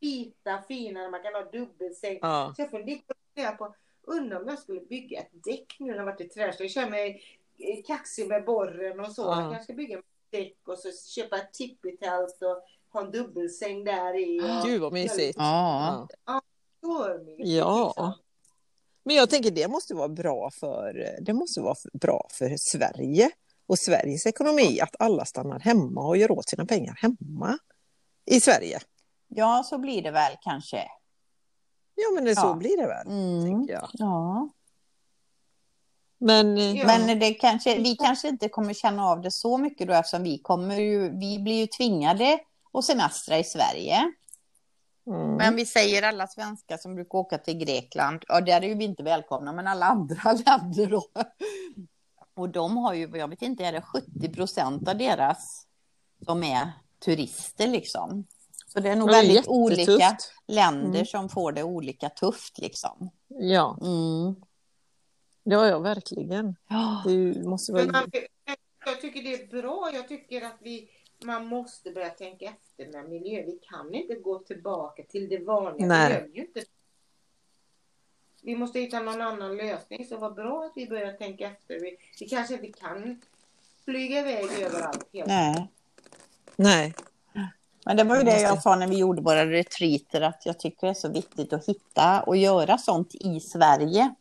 [0.00, 2.18] Vita, fina, man kan ha dubbelsäng.
[2.22, 2.52] ja.
[2.56, 6.20] Så jag funderar på, undrar om jag skulle bygga ett däck nu när jag varit
[6.20, 6.56] i trädgården.
[6.58, 7.22] Jag känner mig
[7.86, 9.22] kaxig med borren och så.
[9.22, 9.40] Ja.
[9.40, 12.62] Jag kanske ska bygga ett däck och så köpa ett tippitält och
[12.92, 14.40] ha en dubbelsäng där i.
[14.64, 15.38] Gud vad mysigt.
[15.38, 16.08] Ja.
[16.26, 16.42] Ja.
[17.96, 18.14] Ja.
[19.04, 23.30] Men jag tänker det måste vara bra för, det måste vara bra för Sverige
[23.66, 27.58] och Sveriges ekonomi att alla stannar hemma och gör åt sina pengar hemma
[28.30, 28.78] i Sverige.
[29.28, 30.82] ja, så blir det väl kanske.
[31.94, 32.54] Ja men det, så Ja.
[32.54, 33.44] blir det väl, Mm.
[33.44, 33.88] tänker jag.
[33.92, 34.48] Ja.
[36.22, 36.86] Men Ja.
[36.86, 40.38] Men det kanske, vi kanske inte kommer känna av det så mycket då eftersom vi
[40.38, 42.38] kommer ju, vi blir ju tvingade
[42.72, 44.12] att semestra i Sverige.
[45.06, 48.74] mm, Men vi säger alla svenskar som brukar åka till Grekland, ja där är ju
[48.74, 51.04] vi inte välkomna, men alla andra länder då.
[52.34, 55.66] Och de har ju, jag vet inte, är det 70 procent av deras
[56.26, 56.72] som är
[57.04, 58.24] turister liksom.
[58.66, 60.32] Så det är nog det är väldigt olika jättetufft.
[60.46, 61.06] länder Mm.
[61.06, 63.10] som får det olika tufft liksom.
[63.28, 64.36] Ja, Mm.
[65.44, 66.56] Det har jag verkligen.
[66.68, 67.02] Ja.
[67.06, 67.84] Det måste vara...
[67.84, 68.10] man,
[68.86, 69.90] jag tycker det är bra.
[69.94, 70.88] Jag tycker att vi,
[71.24, 73.42] man måste börja tänka efter med miljö.
[73.46, 75.86] Vi kan inte gå tillbaka till det vanliga.
[75.86, 76.28] Nej.
[76.32, 76.64] Vi, ju inte.
[78.42, 80.06] vi måste hitta någon annan lösning.
[80.06, 81.80] Så vad bra att vi börjar tänka efter.
[81.80, 83.20] Vi, vi kanske inte kan
[83.84, 85.08] flyga iväg överallt.
[85.12, 85.28] Helt.
[85.28, 85.68] Nej.
[86.56, 86.94] Nej.
[87.84, 90.86] Men det var ju det jag sa när vi gjorde våra retreater, att jag tycker
[90.86, 94.14] det är så viktigt att hitta och göra sånt i Sverige.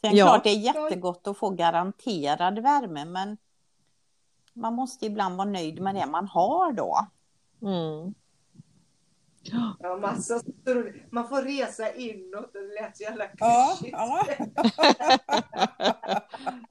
[0.00, 0.26] Sen Ja.
[0.26, 3.36] klart det är jättegott att få garanterad värme, men
[4.52, 6.98] man måste ibland vara nöjd med det man har då.
[7.62, 8.14] Mm.
[9.80, 10.40] Ja, massa.
[11.10, 13.96] Man får resa inåt och det lät så jävla Ja, klyschigt.
[13.98, 14.24] ja.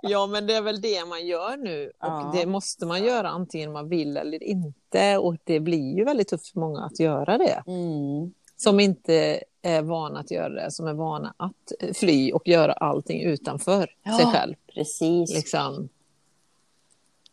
[0.02, 1.92] Ja, men det är väl det man gör nu.
[2.00, 2.28] Ja.
[2.28, 5.18] Och det måste man göra antingen man vill eller inte.
[5.18, 7.64] Och det blir ju väldigt tufft för många att göra det.
[7.68, 8.34] Mm.
[8.58, 10.72] Som inte är vana att göra det.
[10.72, 14.18] Som är vana att fly och göra allting utanför Ja.
[14.18, 14.56] sig själv.
[14.74, 15.34] Precis.
[15.36, 15.90] Liksom.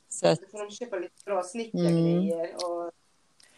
[0.09, 2.91] Så att, får de köpa lite bra snickargrejer och,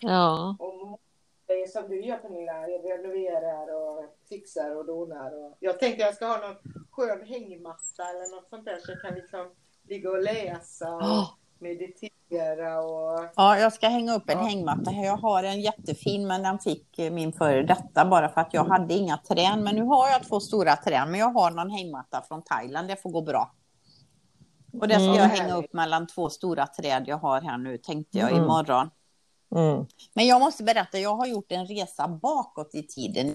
[0.01, 0.57] ja.
[0.59, 1.01] och
[1.47, 2.63] grejer som du gör Pernilla.
[2.67, 5.45] Renoverar och fixar och donar.
[5.45, 5.57] Och...
[5.61, 6.57] Jag tänkte jag ska ha någon
[6.91, 9.51] skön hängmatta eller något sånt där så jag kan liksom
[9.89, 11.37] ligga och läsa och Ja.
[11.59, 13.29] Meditera och...
[13.37, 14.45] Ja, jag ska hänga upp en Ja.
[14.45, 14.91] hängmatta.
[14.91, 15.05] här.
[15.05, 18.65] Jag har en jättefin, men den fick eh, min före detta bara för att jag
[18.65, 19.65] hade inga trän.
[19.65, 22.89] Men nu har jag två stora trän, men jag har någon hängmatta från Thailand.
[22.89, 23.55] Det får gå bra.
[24.81, 25.17] Och det ska Mm.
[25.17, 28.43] jag hänga upp mellan två stora träd jag har här nu, tänkte jag Mm.
[28.45, 28.91] imorgon.
[29.57, 29.87] Mm.
[30.15, 33.35] Men jag måste berätta, jag har gjort en resa bakåt i tiden.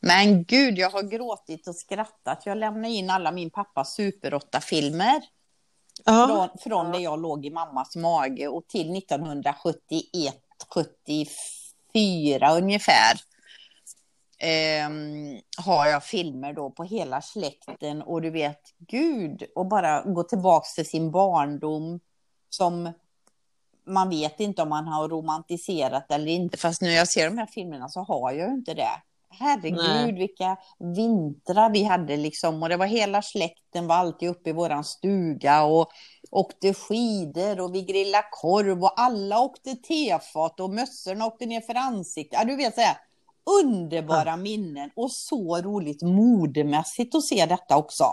[0.00, 2.46] Men gud, jag har gråtit och skrattat.
[2.46, 5.20] Jag lämnade in alla min pappas Super 8-filmer
[6.04, 6.26] Ja.
[6.26, 10.34] från, från där jag låg i mammas mage och till 1971,
[10.74, 13.20] 74 ungefär.
[14.38, 20.22] ehm, har jag filmer då på hela släkten och du vet, gud, och bara gå
[20.22, 22.00] tillbaks till sin barndom
[22.50, 22.92] som
[23.86, 26.56] man vet inte om man har romantiserat eller inte.
[26.56, 29.02] Fast när jag ser de här filmerna så har jag ju inte det.
[29.30, 30.12] Herregud, Nej.
[30.12, 30.56] vilka
[30.96, 32.62] vintrar vi hade liksom.
[32.62, 35.88] Och det var hela släkten var alltid uppe i våran stuga och
[36.30, 41.74] åkte skidor och vi grillade korv och alla åkte tefat och mössorna åkte ner för
[41.74, 42.38] ansiktet.
[42.40, 42.96] Ja, du vet så här,
[43.62, 48.04] underbara minnen och så roligt modemässigt att se detta också.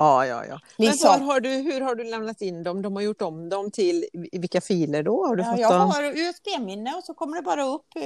[0.00, 0.60] Ja, ja, ja.
[0.76, 2.82] Liksom- Men har du, hur har du lämnat in dem?
[2.82, 5.26] De har gjort om dem till vilka filer då?
[5.26, 5.90] Har du Ja, fått jag dem?
[5.90, 8.04] har USB-minne och så kommer det bara upp uh.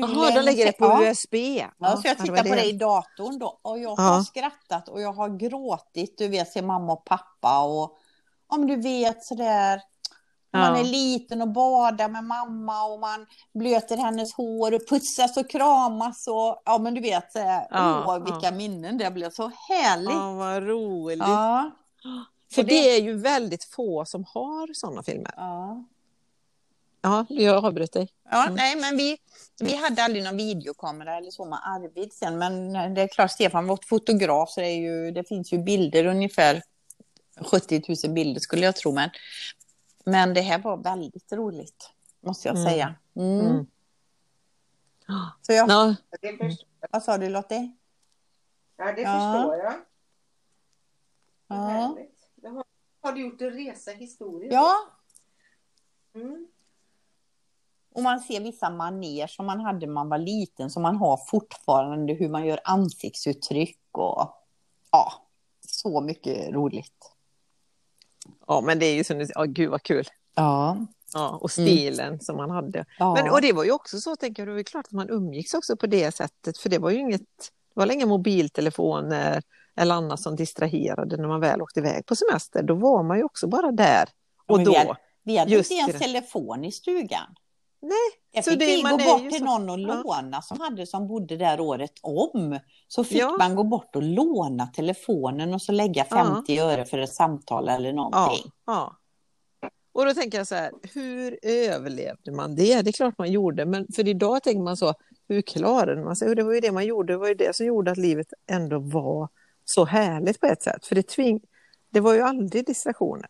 [0.00, 1.02] Jaha, de lägger det på Ja.
[1.10, 1.34] USB.
[1.78, 4.24] Ja, så jag tittar på det i datorn då och jag har Ja.
[4.24, 7.96] skrattat och jag har gråtit, du vet, se mamma och pappa och
[8.46, 9.80] om du vet sådär,
[10.54, 10.80] man Ja.
[10.80, 16.26] är liten och badar med mamma och man blöter hennes hår och pussas och kramas
[16.26, 20.10] och ja men du vet, här, Ja, åh vilka minnen, det blev så härligt.
[20.14, 21.18] Ja, vad roligt.
[21.18, 21.70] Ja,
[22.52, 22.68] För det...
[22.68, 25.34] det- är ju väldigt få som har sådana filmer.
[25.36, 25.84] ja.
[27.06, 28.08] Ja, jag avbröt dig.
[28.30, 28.54] Ja, Mm.
[28.54, 29.16] nej, men vi,
[29.60, 33.66] vi hade aldrig någon videokamera eller så med Arvid sen, men det är klart, Stefan
[33.66, 36.62] var fotograf, så det, är ju, det finns ju bilder, ungefär
[37.40, 39.10] 70 000 bilder skulle jag tro, men,
[40.04, 41.90] men det här var väldigt roligt,
[42.20, 42.68] måste jag Mm.
[42.70, 42.94] säga.
[43.16, 43.40] Mm.
[43.46, 43.66] Mm.
[45.42, 47.72] Så jag, förstår, vad sa du Lottie?
[48.76, 49.12] ja, det Ja.
[49.12, 49.74] förstår jag.
[51.48, 51.54] Ja.
[51.56, 52.20] Härligt.
[52.42, 52.64] Har,
[53.00, 54.52] har du gjort en resa historiskt?
[54.52, 54.74] Ja,
[56.14, 56.46] Mm.
[57.94, 61.16] och man ser vissa maner som man hade när man var liten, som man har
[61.16, 64.34] fortfarande, hur man gör ansiktsuttryck och
[64.90, 65.12] ja,
[65.60, 67.13] så mycket roligt.
[68.46, 70.04] Ja, men det är ju som du ja, gud vad kul.
[70.34, 70.86] Ja.
[71.14, 72.84] Ja, och stilen som man hade.
[72.98, 73.14] ja.
[73.14, 75.10] Men, och det var ju också så, tänker jag, det var ju klart att man
[75.10, 77.20] umgicks också på det sättet, för det var ju inget,
[77.74, 79.42] det var inga mobiltelefoner
[79.76, 82.62] eller annat som distraherade när man väl åkte iväg på semester.
[82.62, 84.08] Då var man ju också bara där.
[84.46, 87.34] Och men då, vi hade, vi hade just inte ens telefon i stugan.
[87.84, 87.96] Nej,
[88.32, 90.02] Jag fick det- gå bort ju till så- någon och ja.
[90.04, 92.58] låna som hade som bodde där året om.
[92.88, 93.36] Så fick Ja.
[93.38, 96.16] man gå bort och låna telefonen och så lägga Ja.
[96.16, 98.50] 50 öre för ett samtal eller ja, någonting.
[98.66, 98.96] ja.
[99.92, 102.82] Och då tänker jag så här, hur överlevde man det?
[102.82, 104.94] Det är klart man gjorde, men för idag tänker man så,
[105.28, 106.34] hur klarade man sig?
[106.34, 108.78] Det var ju det man gjorde, det var ju det som gjorde att livet ändå
[108.78, 109.28] var
[109.64, 110.86] så härligt på ett sätt.
[110.86, 111.40] För det, tving...
[111.90, 113.28] det var ju aldrig distraktioner.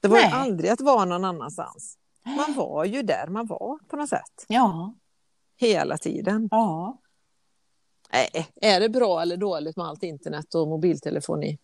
[0.00, 0.32] Det var ju Nej.
[0.34, 1.97] aldrig att vara någon annanstans.
[2.36, 4.94] Man var ju där man var på något sätt, Ja,
[5.56, 6.48] hela tiden.
[6.50, 6.98] ja.
[8.12, 11.58] Nej, är det bra eller dåligt med allt internet och mobiltelefoni?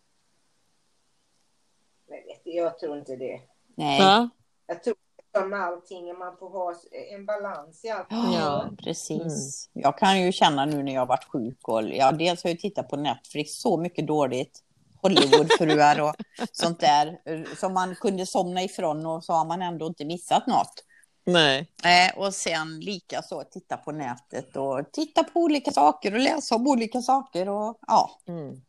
[2.44, 3.40] Jag tror inte det.
[3.74, 4.00] Nej.
[4.00, 4.28] Ja,
[4.66, 4.94] Jag tror
[5.36, 6.74] som allting, man får ha
[7.14, 8.06] en balans i allt.
[8.10, 9.68] Ja, precis.
[9.72, 12.58] Jag kan ju känna nu när jag har varit sjuk och ja, dels har jag
[12.60, 14.60] tittat på Netflix så mycket dåligt.
[15.08, 16.14] Hollywoodfruar och
[16.52, 17.18] sånt där
[17.56, 20.84] som man kunde somna ifrån och så har man ändå inte missat något.
[21.26, 21.68] Nej.
[21.84, 26.54] Eh, och sen lika så titta på nätet och titta på olika saker och läsa
[26.54, 28.60] om olika saker och ja, Mm.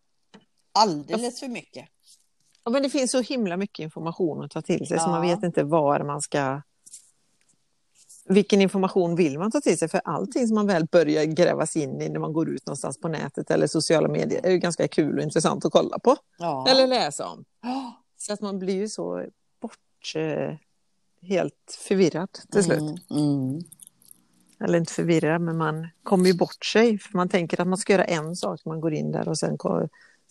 [0.80, 1.86] alldeles för mycket.
[2.64, 5.12] Ja, men det finns så himla mycket information att ta till sig så Ja.
[5.12, 6.62] man vet inte var man ska...
[8.30, 9.88] Vilken information vill man ta till sig?
[9.88, 13.08] För allting som man väl börjar grävas in i när man går ut någonstans på
[13.08, 16.16] nätet eller sociala medier är ju ganska kul och intressant att kolla på.
[16.38, 16.66] Ja.
[16.70, 17.46] Eller läsa om.
[18.18, 19.26] Så att man blir ju så
[19.62, 20.16] bort...
[20.16, 20.56] Eh,
[21.26, 22.80] helt förvirrad till slut.
[22.80, 23.64] Mm, mm.
[24.60, 27.00] Eller inte förvirrad, men man kommer ju bort sig.
[27.00, 29.58] För man tänker att man ska göra en sak man går in där och sen,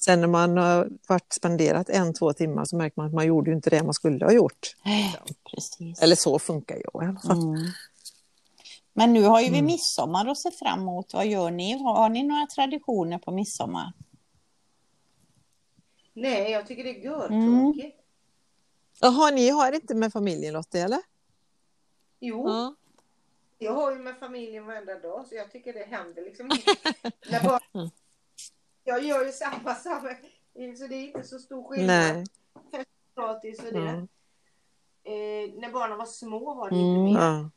[0.05, 3.51] sen när man har varit spenderat en, två timmar så märker man att man gjorde
[3.51, 4.77] ju inte det man skulle ha gjort.
[5.55, 6.03] Precis.
[6.03, 7.38] Eller så funkar jag i alla fall.
[7.43, 7.61] Mm.
[8.93, 9.67] Men nu har ju vi Mm.
[9.67, 11.14] midsommar att se fram emot.
[11.14, 11.79] Vad gör ni?
[11.83, 13.93] Har, ni några traditioner på midsommar?
[16.12, 17.49] Nej, jag tycker det är Mm.
[17.57, 17.97] görtråkigt.
[19.01, 21.01] Jaha, ni har inte med familjen Lotte, eller?
[22.21, 22.75] Jo, Ja.
[23.59, 26.73] jag har ju med familjen varenda dag så jag tycker det händer liksom inte.
[27.31, 27.90] När barn...
[28.85, 30.03] Jag gör ju samma sak
[30.79, 32.14] så det är inte så stor skillnad.
[32.14, 32.25] Nej.
[33.16, 33.79] Gratis och det.
[33.79, 34.09] Mm.
[35.05, 36.87] Eh, när barnen var små var det Mm.
[36.87, 37.27] inte mer.
[37.27, 37.51] Ja.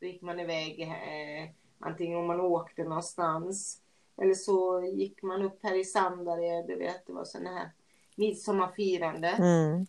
[0.00, 3.80] Då gick man iväg eh, antingen om man åkte någonstans
[4.22, 7.70] eller så gick man upp här i Sandare, du vet det var sådana här
[8.14, 9.28] midsommarfirande.
[9.28, 9.86] Mm.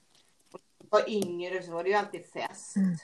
[0.89, 2.75] var yngre så var det ju alltid fest.
[2.75, 2.95] Mm.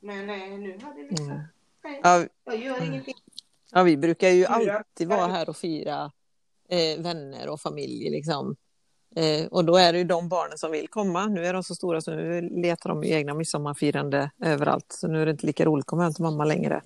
[0.00, 1.42] Men eh, nu hade det liksom, Mm.
[1.84, 2.88] nej, Ja, jag gör Mm.
[2.88, 3.14] ingenting.
[3.72, 6.12] Ja, vi brukar ju alltid vara här och fira
[6.68, 8.10] eh, vänner och familj.
[8.10, 8.56] Liksom.
[9.16, 11.26] Eh, och då är det ju de barnen som vill komma.
[11.26, 14.86] Nu är de så stora så nu letar de ju egna midsommarfirande överallt.
[14.92, 16.82] Så nu är det inte lika roligt att komma hem till mamma längre.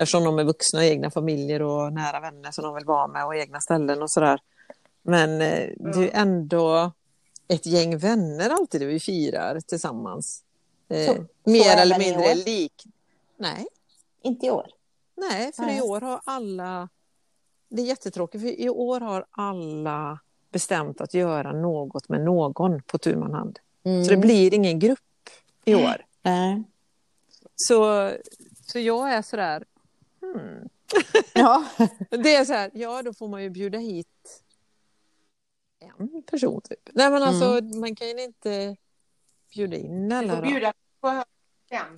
[0.00, 3.26] Eftersom de är vuxna och egna familjer och nära vänner som de vill vara med
[3.26, 4.40] och egna ställen och sådär.
[5.02, 6.92] Men eh, det är ju ändå
[7.48, 10.42] ett gäng vänner alltid vi firar tillsammans.
[10.88, 12.84] Eh, Så- så mer eller mindre lik.
[13.38, 13.66] Nej,
[14.22, 14.66] Inte i år.
[15.20, 15.78] Nej, för Nej.
[15.78, 16.88] i år har alla...
[17.68, 20.20] Det är jättetråkigt, för i år har alla
[20.52, 23.58] bestämt att göra något med någon på tu man hand.
[23.84, 24.04] Mm.
[24.04, 24.98] Så det blir ingen grupp
[25.64, 26.06] i år.
[26.22, 26.62] Nej.
[27.54, 28.10] Så,
[28.66, 29.64] så jag är sådär...
[30.20, 30.68] Hmm.
[31.34, 31.64] Ja.
[32.10, 34.42] Det är så här, ja då får man ju bjuda hit
[35.98, 36.88] en person typ.
[36.94, 37.80] Nej men alltså Mm.
[37.80, 38.76] man kan ju inte
[39.54, 40.48] bjuda in Du alla får då.
[40.48, 41.24] bjuda på 50.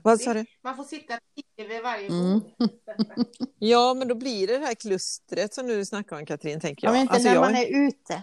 [0.02, 0.44] Vad sa du?
[0.64, 1.18] Man får sitta
[1.56, 2.40] tio vid varje Mm.
[2.40, 2.50] bord.
[3.58, 6.90] Ja men då blir det det här klustret som du snackar om Katrin tänker Jag
[6.90, 6.92] jag.
[6.94, 8.22] vet inte Alltså, när jag man är ute.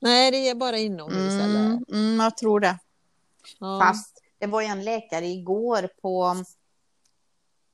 [0.00, 1.60] Nej det är bara inomhus eller?
[1.66, 2.78] Mm, mm, jag tror det.
[3.60, 3.80] Ja.
[3.82, 6.36] Fast det var en läkare igår på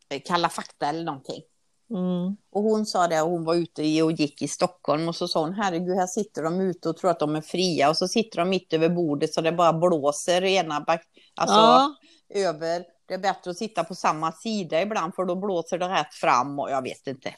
[0.08, 1.42] eh, Kalla fakta eller någonting.
[1.90, 2.36] Mm.
[2.50, 5.28] Och hon sa det, och hon var ute i och gick i Stockholm och så
[5.28, 8.08] sa hon, herregud här sitter de ute och tror att de är fria och så
[8.08, 11.94] sitter de mitt över bordet så det bara blåser ena back, alltså Ja.
[12.34, 12.84] Över.
[13.08, 16.58] Det är bättre att sitta på samma sida ibland för då blåser det rätt fram
[16.58, 17.34] och jag vet inte.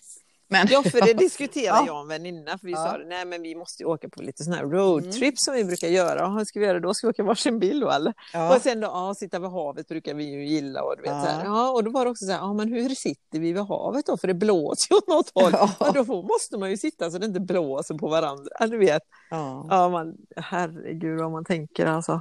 [0.49, 1.85] Men Ja, för det diskuterade Ja.
[1.87, 2.59] jag och en väninna.
[2.59, 2.79] För vi Ja.
[2.91, 5.65] sa det, nej men vi måste ju åka på lite sådana här roadtrip som vi
[5.65, 6.19] brukar göra.
[6.39, 6.95] Ja, ska vi göra då?
[6.95, 8.15] Ska vi åka varsin bil då eller?
[8.33, 8.57] ja.
[8.57, 10.83] Och sen då, ja, sitta vid havet brukar vi ju gilla.
[10.83, 11.23] Och, du vet, Ja.
[11.23, 11.45] så här.
[11.45, 14.07] Ja, och då var det också så här, ja men hur sitter vi vid havet
[14.07, 14.17] då?
[14.17, 15.53] För det blåser ju åt något håll.
[15.81, 15.91] Ja.
[15.95, 18.67] Då får, måste man ju sitta så det inte blåser på varandra.
[18.67, 19.67] Du vet, Ja.
[19.71, 22.21] ja, man, herregud vad man tänker alltså.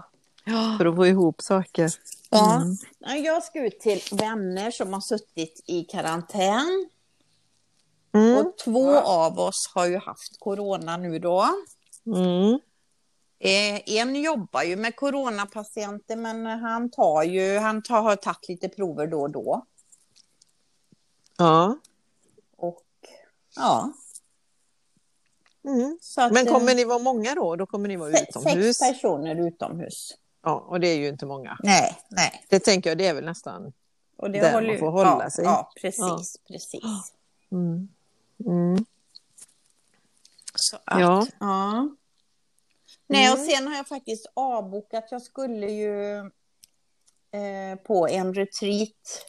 [0.77, 1.91] För att få ihop saker.
[2.33, 2.61] Ja.
[3.05, 3.23] Mm.
[3.23, 6.89] Jag ska ut till vänner som har suttit i karantän.
[8.13, 8.37] Mm.
[8.37, 11.47] Och två av oss har ju haft corona nu då.
[12.05, 12.59] Mm.
[13.39, 18.69] Eh, en jobbar ju med coronapatienter men han tar ju, han tar, har tagit lite
[18.69, 19.65] prover då och då.
[21.37, 21.77] Ja.
[22.57, 22.83] Och
[23.55, 23.93] ja.
[25.67, 25.97] Mm.
[26.01, 27.55] Så att, Men eh, kommer ni vara många då?
[27.55, 28.77] Då kommer ni vara se- utomhus?
[28.77, 30.11] Sex personer utomhus.
[30.43, 31.57] Ja, och det är ju inte många.
[31.63, 32.45] Nej, nej.
[32.49, 33.73] Det tänker jag, det är väl nästan.
[34.17, 35.45] Och det Där håller man får hålla ja, sig.
[35.45, 36.19] Ja, precis, Ja.
[36.47, 37.13] precis.
[37.51, 37.87] Mm.
[38.45, 38.85] Mm.
[40.55, 41.27] Så att, Ja.
[41.39, 41.89] ja.
[43.07, 43.49] Nej, och Mm.
[43.49, 45.07] sen har jag faktiskt avbokat.
[45.11, 46.17] Jag skulle ju
[47.31, 49.25] eh, på en retreat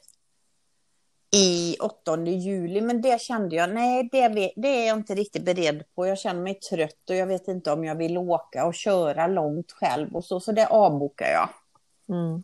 [1.35, 5.85] i 8 juli, men det kände jag, nej, det, det är jag inte riktigt beredd
[5.95, 6.07] på.
[6.07, 9.72] Jag känner mig trött och jag vet inte om jag vill åka och köra långt
[9.72, 11.49] själv och så, så det avbokar jag.
[12.16, 12.43] Mm.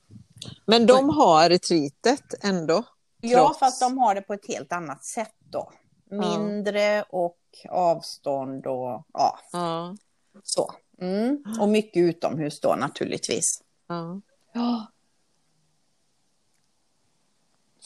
[0.67, 2.83] Men de har retreatet ändå?
[3.21, 5.71] Ja, Trots- fast de har det på ett helt annat sätt då.
[6.11, 7.37] Mindre och
[7.69, 9.97] avstånd och ja, Ja.
[10.43, 10.73] så.
[11.01, 11.45] Mm.
[11.61, 13.63] Och mycket utomhus då naturligtvis.
[14.55, 14.87] ja.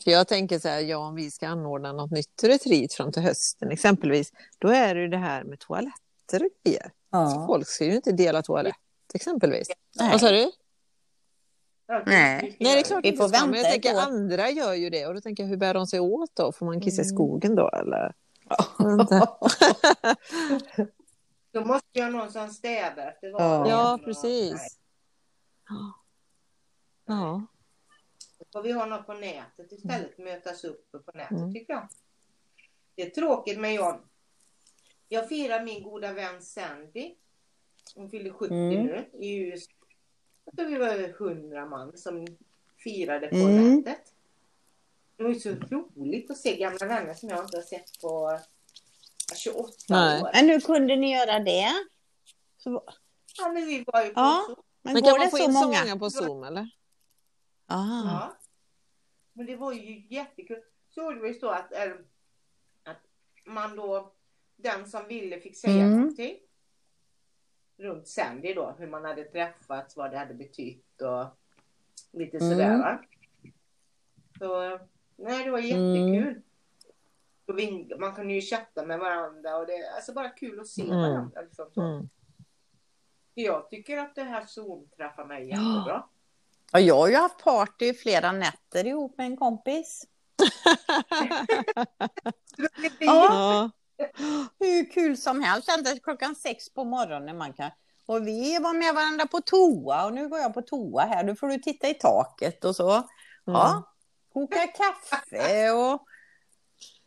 [0.04, 0.10] Ja.
[0.10, 3.22] För jag tänker så här, ja om vi ska anordna något nytt retreat fram till
[3.22, 6.90] hösten exempelvis, då är det ju det här med toaletter och grejer.
[7.10, 7.44] Ja.
[7.46, 8.74] Folk ska ju inte dela toalett
[9.14, 9.68] exempelvis.
[10.00, 10.10] Nej.
[10.10, 10.50] Vad sa du?
[11.86, 12.56] Ja, Nej.
[12.60, 15.06] Nej, det är klart Vi får ska, men vänta jag tänker andra gör ju det
[15.06, 16.52] och då tänker jag hur bär de sig åt då?
[16.52, 17.16] Får man kissa i Mm.
[17.16, 18.14] skogen då eller?
[18.80, 19.28] Inte.
[21.52, 23.68] Då måste jag ha någon som städar efter Ja.
[23.68, 24.78] Ja, precis.
[27.06, 27.46] Ja.
[28.54, 30.18] Får vi ha något på nätet istället.
[30.18, 31.54] Mötas upp på nätet Mm.
[31.54, 31.88] tycker jag.
[32.94, 34.00] Det är tråkigt men jag,
[35.08, 37.14] jag firar min goda vän Sandy.
[37.94, 38.68] Hon fyller 70 Mm.
[38.86, 39.70] nu i USA.
[40.44, 42.26] Jag tror vi var över 100 man som
[42.78, 43.74] firade på Mm.
[43.76, 44.12] nätet.
[45.16, 48.38] Det var ju så roligt att se gamla vänner som jag inte har sett på
[49.36, 50.22] 28 Nej.
[50.22, 50.30] år.
[50.34, 51.68] Men hur kunde ni göra det?
[52.58, 52.82] Så,
[53.38, 54.44] Ja, men vi var ju på Ja.
[54.48, 54.62] så.
[54.82, 55.76] men Men kan man det få så in många?
[55.78, 56.70] så många på Zoom eller?
[57.66, 58.04] Ah.
[58.04, 58.36] Ja.
[59.32, 60.62] Men det var ju jättekul.
[60.88, 61.92] Så det var ju så att, eh,
[62.82, 63.00] att
[63.44, 64.12] man då,
[64.56, 65.96] den som ville fick säga Mm.
[66.00, 66.36] någonting.
[67.76, 71.26] Runt Sandy då, hur man hade träffats, vad det hade betytt och
[72.12, 72.50] lite Mm.
[72.50, 73.02] sådär va.
[74.38, 74.78] Så,
[75.16, 76.42] nej det var jättekul.
[77.46, 80.68] Och vi, man kunde ju chatta med varandra och det är alltså bara kul att
[80.68, 80.96] se Mm.
[80.96, 81.40] varandra.
[81.40, 81.66] Liksom.
[81.76, 82.08] Mm.
[83.34, 86.08] Jag tycker att det här Zoom träffar mig jättebra.
[86.72, 90.04] Ja, jag har ju haft party flera nätter ihop med en kompis.
[93.00, 93.70] Ja.
[94.60, 97.38] Hur kul som helst, ända klockan sex på morgonen.
[97.38, 97.70] Man kan.
[98.06, 101.24] Och vi var med varandra på toa och nu går jag på toa här.
[101.24, 103.02] Nu får du titta i taket och så.
[103.44, 103.82] Ja,
[104.32, 106.00] koka kaffe och...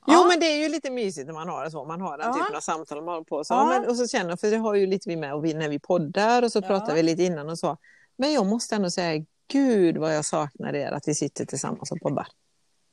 [0.09, 0.25] Jo Ja.
[0.29, 1.85] men det är ju lite mysigt när man har det så.
[1.85, 2.33] Man har den Ja.
[2.33, 3.53] typen av samtal man håller på så.
[3.53, 3.65] Ja.
[3.65, 5.69] Men, och så känner jag, för det har ju lite vi med och vi, när
[5.69, 7.77] vi poddar och så pratar vi lite innan och så.
[8.17, 11.99] Men jag måste ändå säga, gud vad jag saknar er att vi sitter tillsammans och
[12.01, 12.27] poddar.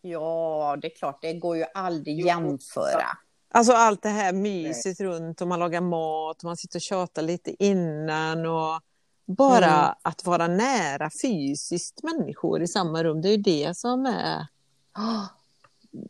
[0.00, 2.26] Ja, det är klart, det går ju aldrig Jo.
[2.26, 3.06] jämföra.
[3.50, 7.22] Alltså allt det här myset runt och man lagar mat och man sitter och tjatar
[7.22, 8.80] lite innan och
[9.26, 9.94] bara Mm.
[10.02, 14.46] att vara nära fysiskt människor i samma rum, det är ju det som är
[14.94, 15.28] Ja,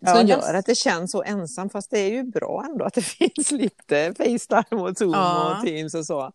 [0.06, 2.94] som det- gör att det känns så ensamt fast det är ju bra ändå att
[2.94, 5.56] det finns lite Facetime och Zoom Ja.
[5.58, 6.32] och Teams och så.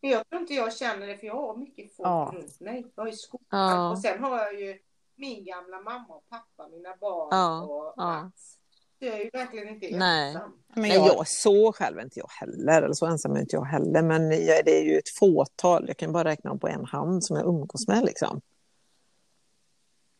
[0.00, 2.32] Men Jag tror inte jag känner det för jag har mycket folk Ja.
[2.34, 2.86] runt mig.
[2.94, 3.90] Jag har ju skolan Ja.
[3.90, 4.78] och sen har jag ju
[5.16, 7.94] min gamla mamma och pappa, mina barn Ja, och.
[7.96, 8.54] Mats.
[8.98, 10.28] Så jag är ju verkligen inte Nej.
[10.34, 10.52] ensam.
[10.68, 13.64] Men Nej, jag, jag så själv inte jag heller, eller så ensam är inte jag
[13.64, 17.24] heller, men jag- det är ju ett fåtal, jag kan bara räkna på en hand
[17.24, 18.40] som jag umgås med liksom.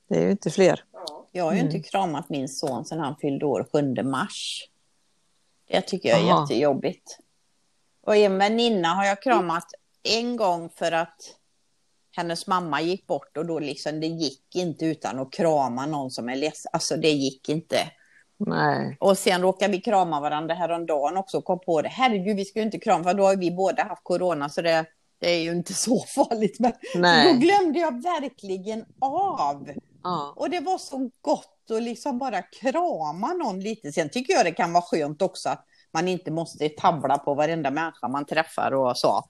[0.09, 0.85] Det är ju inte fler.
[0.93, 1.29] Ja.
[1.33, 1.75] jag har ju Mm.
[1.77, 4.69] inte kramat min son sedan han fyllde år 7 mars.
[5.67, 6.43] Det tycker jag är Aha.
[6.43, 7.19] jättejobbigt.
[8.03, 9.67] Och en väninna har jag kramat
[10.03, 11.35] en gång för att
[12.17, 16.29] hennes mamma gick bort och då liksom det gick inte utan att krama någon som
[16.29, 16.71] är ledsen.
[16.73, 17.77] Alltså det gick inte.
[18.37, 18.97] Nej.
[19.01, 21.89] Och sen råkade vi krama varandra häromdagen också och kom på det.
[21.89, 24.85] Herregud, vi ska ju inte krama för då har vi båda haft corona så det,
[25.21, 26.59] det är ju inte så farligt.
[26.59, 27.37] Men då Nej.
[27.37, 29.71] glömde jag verkligen av.
[30.03, 30.33] Ja.
[30.37, 33.93] Och det var så gott att liksom bara krama någon lite.
[33.93, 37.71] Sen tycker jag det kan vara skönt också att man inte måste tavla på varenda
[37.71, 39.25] människa man träffar och så.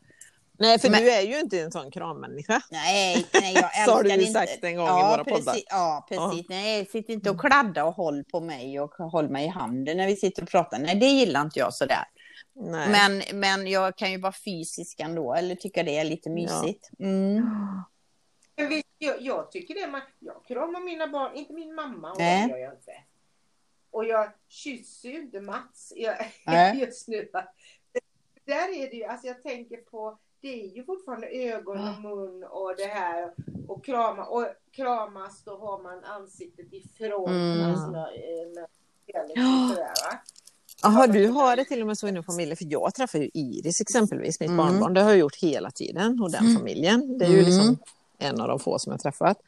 [0.61, 2.61] Nej, för Men- du är ju inte en sån krammänniska.
[2.71, 4.33] Nej, nej jag älskar Så har du ju inte.
[4.33, 5.61] sagt en gång i ja, våra precis, poddar.
[5.69, 6.47] Ja, precis.
[6.49, 10.07] Nej, sitt inte och kladda och håll på mig och håll mig i handen när
[10.07, 10.79] vi sitter och pratar.
[10.79, 12.05] Nej, det gillar inte jag sådär.
[12.55, 12.89] Nej.
[12.89, 16.91] Men, men jag kan ju vara fysisk ändå, eller tycka det är lite mysigt.
[16.99, 17.45] Mm.
[18.57, 19.87] Men visst, jag, jag tycker det.
[19.87, 22.11] Man, jag kramar mina barn, inte min mamma.
[22.11, 22.47] Och Nej.
[22.47, 22.93] det gör jag inte.
[23.99, 26.79] Och jag kysser ju inte Mats jag, Nej.
[26.81, 27.29] just nu.
[28.47, 32.45] Där är det ju, alltså jag tänker på, det är ju fortfarande ögon och mun
[32.45, 33.33] och det här.
[33.69, 37.31] Och krama, och kramas, då har man ansiktet ifrån.
[37.31, 37.71] Mm.
[37.71, 38.09] Alltså, va?
[40.83, 42.57] Jaha, du har det till och med så inom familjen.
[42.57, 44.57] För jag träffar ju Iris exempelvis, mitt Mm.
[44.67, 44.95] barnbarn.
[44.95, 46.57] Det har jag gjort hela tiden och den Mm.
[46.57, 47.19] familjen.
[47.19, 47.47] Det är ju Mm.
[47.47, 47.79] liksom
[48.19, 49.39] en av de få som jag träffat.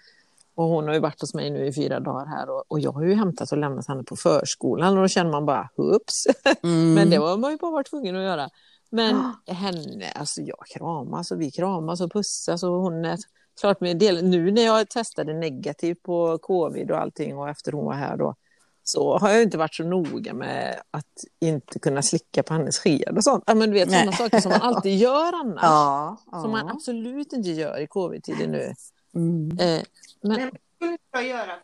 [0.61, 2.93] Och hon har ju varit hos mig nu i fyra dagar här och, och jag
[2.93, 6.27] har ju hämtat och lämnat henne på förskolan och då känner man bara hups.
[6.63, 6.95] Mm.
[6.95, 8.49] Men det var man ju bara varit tvungen att göra.
[8.91, 13.19] Men henne, alltså jag kramas och vi kramas och pussas och hon är
[13.61, 14.25] klart med del.
[14.25, 18.35] Nu när jag testade negativt på covid och allting och efter hon var här då
[18.83, 23.17] så har jag inte varit så noga med att inte kunna slicka på hennes sked
[23.17, 23.45] och sånt.
[23.47, 25.63] Ja, men du vet sådana saker som man alltid gör annars.
[25.63, 26.43] Ja, ja.
[26.43, 28.75] Som man absolut inte gör i covid-tiden nu.
[29.15, 29.59] Mm.
[29.59, 29.83] Eh,
[30.21, 31.59] men Men skulle jag göra,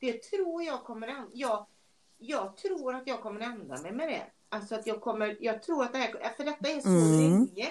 [0.00, 1.30] det tror jag kommer ändra.
[1.32, 1.66] Jag,
[2.18, 4.22] jag tror att jag kommer ändra mig med det.
[4.48, 7.20] Alltså att jag kommer, jag tror att det här, för detta är så Mm.
[7.20, 7.70] länge.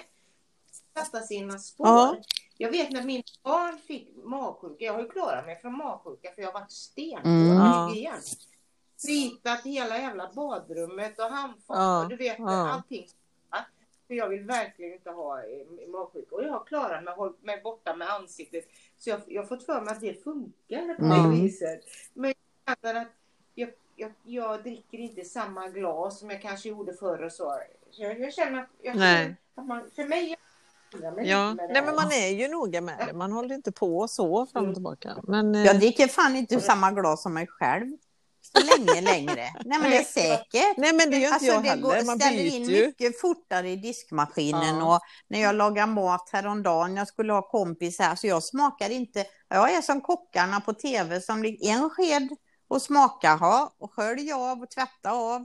[0.98, 1.86] Sätta sina spår.
[1.86, 2.16] Ja.
[2.56, 6.42] Jag vet när min barn fick magsjuka, jag har ju klarat mig från magsjuka för
[6.42, 7.56] jag har varit stenhård Mm.
[7.56, 7.94] Ja.
[7.94, 8.20] igen.
[8.96, 12.68] Spritat hela jävla badrummet och handfat Ja, och du vet ja.
[12.70, 13.06] allting.
[14.06, 16.34] För jag vill verkligen inte ha eh, magsjuka.
[16.36, 18.64] Och jag har klarat mig, hållit mig borta med ansiktet.
[19.00, 21.22] Så jag, jag har fått för mig att det funkar på Mm.
[21.30, 21.80] det viset.
[22.14, 22.32] Men
[22.66, 23.08] jag känner att
[23.54, 27.60] jag, jag, jag dricker inte samma glas som jag kanske gjorde förr och så.
[27.90, 29.22] jag, jag känner att, jag Nej.
[29.22, 30.36] känner att man, för mig
[31.24, 33.12] Ja, nej men man är ju noga med det.
[33.12, 35.16] Man håller inte på så fram och tillbaka.
[35.22, 37.96] Men, eh, Jag dricker fan inte ur samma glas som mig själv.
[38.76, 39.50] Länge längre.
[39.64, 40.76] Nej men det är säkert.
[40.76, 41.82] nej men det gör inte Alltså jag det heller.
[41.82, 42.86] går, Man ställer byter in ju.
[42.86, 44.94] mycket fortare i diskmaskinen Ja.
[44.96, 49.24] och när jag lagar mat häromdagen, jag skulle ha kompis här, så jag smakar inte,
[49.48, 52.28] jag är som kockarna på tv som ligger en sked
[52.68, 55.44] och smaka, ha, och skölj av och tvätta av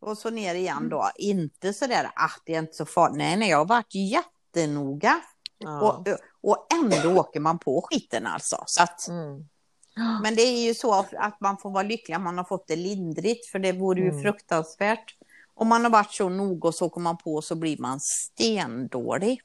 [0.00, 1.10] och så ner igen då.
[1.16, 5.20] Inte sådär, ah det är inte så farligt, nej nej jag har varit jättenoga
[5.58, 5.80] Ja.
[5.80, 6.08] och,
[6.42, 8.64] och ändå åker man på skiten alltså.
[8.66, 9.48] Så att, Mm.
[10.22, 12.76] men det är ju så att man får vara lycklig att man har fått det
[12.76, 14.22] lindrigt, för det vore ju Mm.
[14.22, 15.14] fruktansvärt.
[15.54, 19.40] Om man har varit så noga och så kommer man på så blir man stendålig.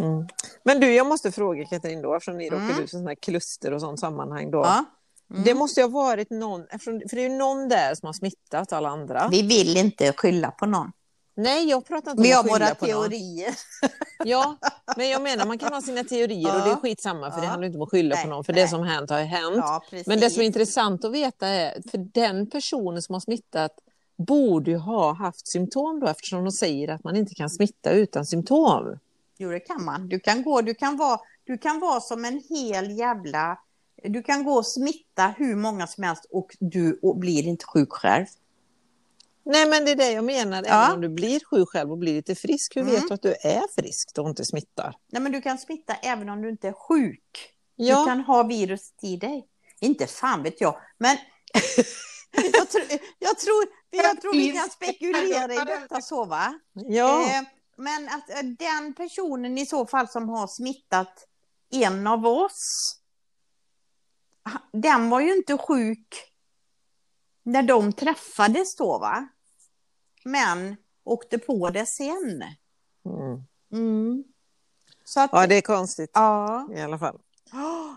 [0.00, 0.26] Mm.
[0.64, 2.60] Men du, jag måste fråga Katrin då, eftersom ni Mm.
[2.60, 4.58] råkade ut för sådana här kluster och sånt sammanhang då.
[4.58, 4.84] Ja.
[5.30, 5.42] Mm.
[5.44, 8.72] Det måste ju ha varit någon, för det är ju någon där som har smittat
[8.72, 9.28] alla andra.
[9.30, 10.92] Vi vill inte skylla på någon.
[11.38, 13.54] Nej, jag pratar inte Vi om har att skylla våra teorier.
[14.24, 14.56] Ja,
[14.96, 16.64] men jag menar man kan ha sina teorier och Ja.
[16.64, 17.50] det är skitsamma för det Ja.
[17.50, 18.62] handlar inte om att skylla Nej, på någon för nej.
[18.62, 19.56] det som har hänt har hänt.
[19.56, 19.82] Ja.
[20.06, 23.72] Men det som är intressant att veta är, för den personen som har smittat
[24.16, 28.26] borde ju ha haft symptom då eftersom de säger att man inte kan smitta utan
[28.26, 28.98] symptom.
[29.38, 30.08] Jo, det kan man.
[30.08, 33.58] Du kan gå, du kan vara, du kan vara som en hel jävla...
[34.04, 37.92] Du kan gå och smitta hur många som helst och du och blir inte sjuk
[37.92, 38.26] själv.
[39.48, 40.84] Nej men det är det jag menar, Ja.
[40.84, 42.94] även om du blir sjuk själv och blir lite frisk, hur Mm.
[42.94, 44.94] vet du att du är frisk och inte smittar?
[45.12, 47.52] Nej, men du kan smitta även om du inte är sjuk.
[47.76, 47.98] Ja.
[48.00, 49.46] Du kan ha viruset i dig.
[49.80, 51.16] Inte fan vet jag, men
[52.52, 52.84] jag, tror,
[53.18, 56.60] jag, tror, jag tror vi kan spekulera i detta så va?
[56.72, 57.22] Ja.
[57.22, 57.42] Eh,
[57.76, 61.26] men att eh, den personen i så fall som har smittat
[61.70, 62.92] en av oss,
[64.72, 66.32] den var ju inte sjuk
[67.42, 69.28] när de träffades då va?
[70.26, 72.44] Men åkte på det sen.
[73.04, 73.42] Mm.
[73.72, 74.24] Mm.
[75.04, 76.68] Så att, ja, det är konstigt ja.
[76.74, 77.20] i alla fall.
[77.52, 77.96] Ja.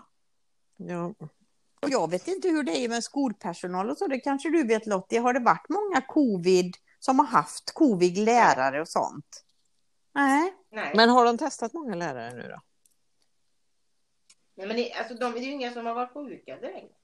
[1.80, 4.86] Och jag vet inte hur det är med skolpersonal och så, det kanske du vet
[4.86, 5.20] Lottie.
[5.20, 9.44] Har det varit många covid som har haft covid-lärare och sånt?
[10.12, 10.54] Nej.
[10.70, 10.92] Nej.
[10.96, 12.60] Men har de testat många lärare nu då?
[14.54, 16.96] Nej, men det, alltså, de, det är ju inga som har varit sjuka direkt.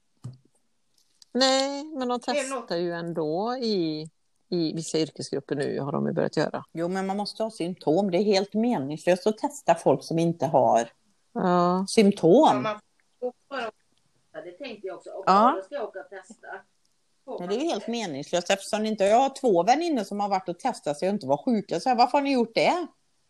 [1.31, 4.09] Nej, men de är testar ju ändå i,
[4.49, 6.63] i vissa yrkesgrupper nu har de ju börjat göra.
[6.73, 8.11] Jo, men man måste ha symptom.
[8.11, 10.79] Det är helt meningslöst att testa folk som inte har
[11.33, 11.41] Ja.
[11.43, 12.63] Ja, symptom.
[12.63, 12.79] man
[14.33, 15.09] ja, det tänkte jag också.
[15.09, 15.53] Och Ja.
[15.57, 16.47] då ska jag åka och testa.
[17.39, 20.49] Men det är ju helt meningslöst eftersom inte jag har två vänner som har varit
[20.49, 21.79] och testat sig och inte var sjuka.
[21.79, 22.87] Så här, varför har ni gjort det?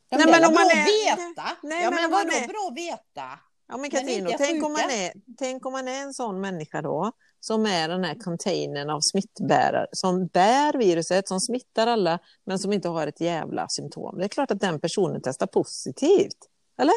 [0.09, 1.43] De Nej, men om man är- veta.
[1.63, 3.39] Nej, ja, men men vadå är- bra att veta?
[3.69, 6.13] Ja men Men Katrin, inte är tänk om, man är, tänk om man är en
[6.13, 11.87] sån människa då som är den här containern av smittbärare som bär viruset, som smittar
[11.87, 14.17] alla men som inte har ett jävla symptom.
[14.17, 16.37] Det är klart att den personen testar positivt.
[16.77, 16.93] Eller?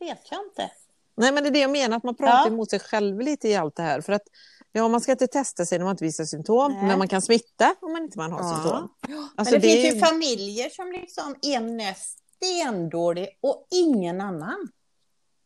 [0.00, 0.70] Vet jag inte.
[1.16, 2.46] Nej men det är det jag menar, att man pratar Ja.
[2.46, 4.00] emot sig själv lite i allt det här.
[4.00, 4.22] För att
[4.72, 6.84] ja, man ska inte testa sig när man inte visar symptom, Nej.
[6.86, 8.54] men man kan smitta om man inte man har Ja.
[8.54, 8.88] symptom.
[9.08, 11.96] Men Alltså, det, det finns ju familjer som liksom en är
[12.42, 14.68] stendålig och ingen annan.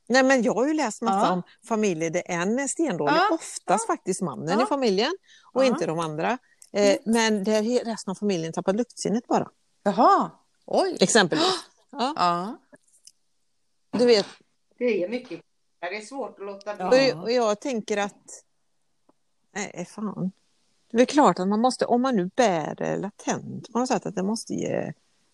[0.08, 1.32] Nej, men jag har ju läst massa Ja.
[1.32, 4.62] om familjer där en är stendålig, Ja, oftast faktiskt mannen Ja.
[4.62, 5.12] i familjen
[5.52, 5.66] och Ja.
[5.68, 6.38] inte de andra.
[6.72, 9.50] Eh, men där resten av familjen tappar luktsinnet bara,
[9.82, 10.30] Jaha.
[10.66, 10.96] Oj.
[11.00, 11.64] exempelvis.
[11.90, 12.58] Ja, Ja.
[13.98, 14.26] du vet,
[14.78, 15.40] Det är mycket.
[15.80, 16.84] Det är svårt att låta bli.
[16.86, 18.44] och, jag- och jag tänker att,
[19.54, 20.32] nej fan.
[20.92, 24.06] Det är klart att man måste, om man nu bär det latent på något sätt,
[24.06, 24.92] att det måste ge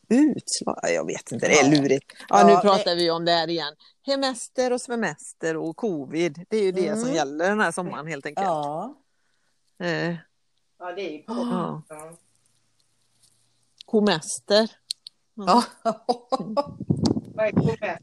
[0.09, 0.78] utslag.
[0.82, 2.12] Jag vet inte, det är lurigt.
[2.18, 3.74] Ja, Ja, nu det- pratar vi om det här igen.
[4.06, 6.44] Hemester och semester och covid.
[6.48, 7.14] Det är ju det som Mm.
[7.14, 8.46] gäller den här sommaren helt enkelt.
[8.46, 8.94] Ja.
[9.80, 10.14] Eh,
[10.80, 11.32] Ja, det är ju på.
[11.34, 11.82] Ja.
[11.88, 12.12] Ja.
[13.86, 14.70] komester.
[15.34, 15.64] Ja.
[17.34, 17.98] Vad är komester?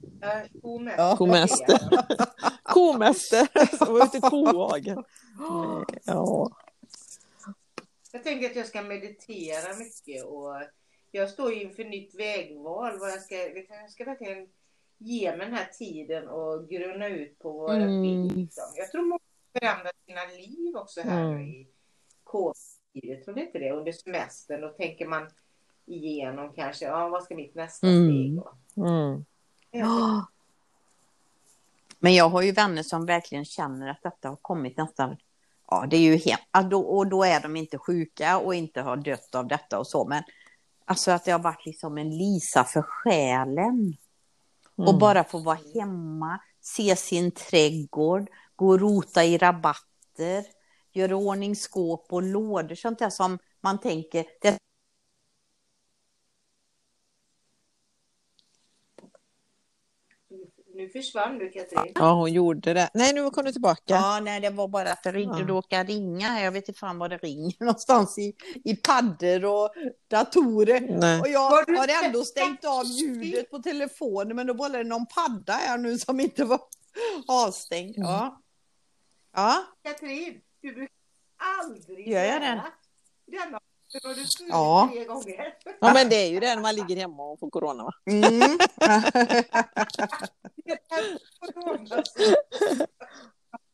[0.61, 1.15] Komester.
[1.17, 1.79] Komester.
[2.63, 3.77] Komäster.
[3.85, 5.03] Som var ute i kohagen.
[6.05, 6.51] Ja.
[8.11, 10.55] Jag tänker att jag ska meditera mycket och
[11.16, 12.99] jag står ju inför nytt vägval.
[12.99, 14.47] Vad jag, ska, jag ska verkligen
[14.97, 18.01] ge mig den här tiden och grunna ut på vad jag Mm.
[18.01, 18.38] vill.
[18.38, 18.63] Liksom.
[18.76, 19.20] Jag tror många
[19.59, 21.41] förändrar sina liv också här Mm.
[21.41, 21.68] i
[22.24, 23.16] K-tider.
[23.22, 23.72] Tror ni inte det?
[23.72, 25.30] Under semestern då tänker man
[25.86, 28.09] igenom kanske, ja vad ska mitt nästa Mm.
[28.09, 28.55] steg vara?
[28.89, 29.26] Mm.
[29.72, 30.26] Ja.
[31.99, 35.18] Men jag har ju vänner som verkligen känner att detta har kommit nästan...
[35.68, 36.20] Ja, det är ju
[36.70, 40.05] då, och då är de inte sjuka och inte har dött av detta och så,
[40.07, 40.24] men
[40.86, 43.97] Alltså att det har varit liksom en Lisa för själen.
[44.77, 44.88] Mm.
[44.89, 50.45] Och bara få vara hemma, se sin trädgård, gå och rota i rabatter,
[50.93, 54.57] göra ordning skåp och lådor, sånt där som man tänker, det
[60.76, 61.91] Nu försvann du Katrin.
[61.95, 62.89] Ja, hon gjorde det.
[62.93, 63.82] Nej, nu kom du tillbaka.
[63.86, 65.38] Ja, nej, det var bara att det ringde.
[65.39, 65.43] Ja.
[65.45, 66.43] Du råkade ringa här.
[66.43, 69.69] Jag vet inte fan var det ringer någonstans i, i paddor och
[70.07, 70.82] datorer.
[70.99, 71.19] Nej.
[71.21, 74.84] Och jag Var du- har ändå stängt av ljudet på telefonen, men då var det
[74.84, 76.59] någon padda här nu som inte var
[77.28, 77.93] avstängd.
[77.97, 78.41] Ja.
[79.36, 79.63] Ja.
[79.84, 80.95] Katrin, du brukar
[81.59, 82.63] aldrig Gör jag säga
[83.32, 83.59] Denna
[84.03, 84.89] har du Ja.
[84.93, 85.53] tre gånger.
[85.79, 87.83] Ja, men det är ju det när man ligger hemma och får corona.
[87.83, 87.91] Va?
[88.05, 88.57] Mm.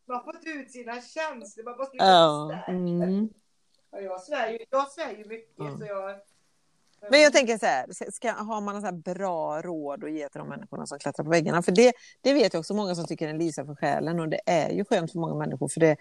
[0.07, 1.63] Man har fått ut sina känslor.
[1.65, 2.63] Man måste Ja.
[2.67, 3.29] Mm.
[3.91, 5.55] ja, jag svär ju jag svär ju mycket.
[5.57, 5.77] Ja.
[5.77, 6.15] Så jag,
[7.11, 10.39] Men jag tänker så här, ska, har man så här bra råd att ge till
[10.39, 11.61] de människorna som klättrar på väggarna?
[11.61, 14.29] För det, det vet jag också många som tycker är en Lisa för själen och
[14.29, 15.95] det är ju skönt för många människor för det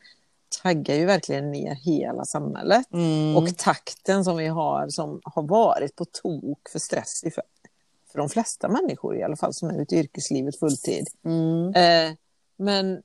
[0.62, 2.92] taggar ju verkligen ner hela samhället.
[2.92, 3.36] Mm.
[3.36, 7.42] Och takten som vi har som har varit på tok för stressig för,
[8.12, 11.09] för de flesta människor i alla fall som är ute i yrkeslivet fulltid.
[11.24, 11.74] Mm.
[11.74, 12.16] Eh,
[12.57, 13.03] men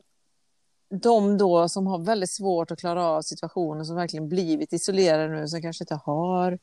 [1.02, 5.48] de då som har väldigt svårt att klara av situationen som verkligen blivit isolerade nu
[5.48, 6.60] som kanske inte har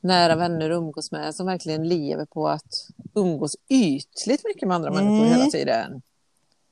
[0.00, 4.90] nära vänner att umgås med som verkligen lever på att umgås ytligt mycket med andra
[4.90, 5.04] Mm.
[5.04, 6.02] människor hela tiden.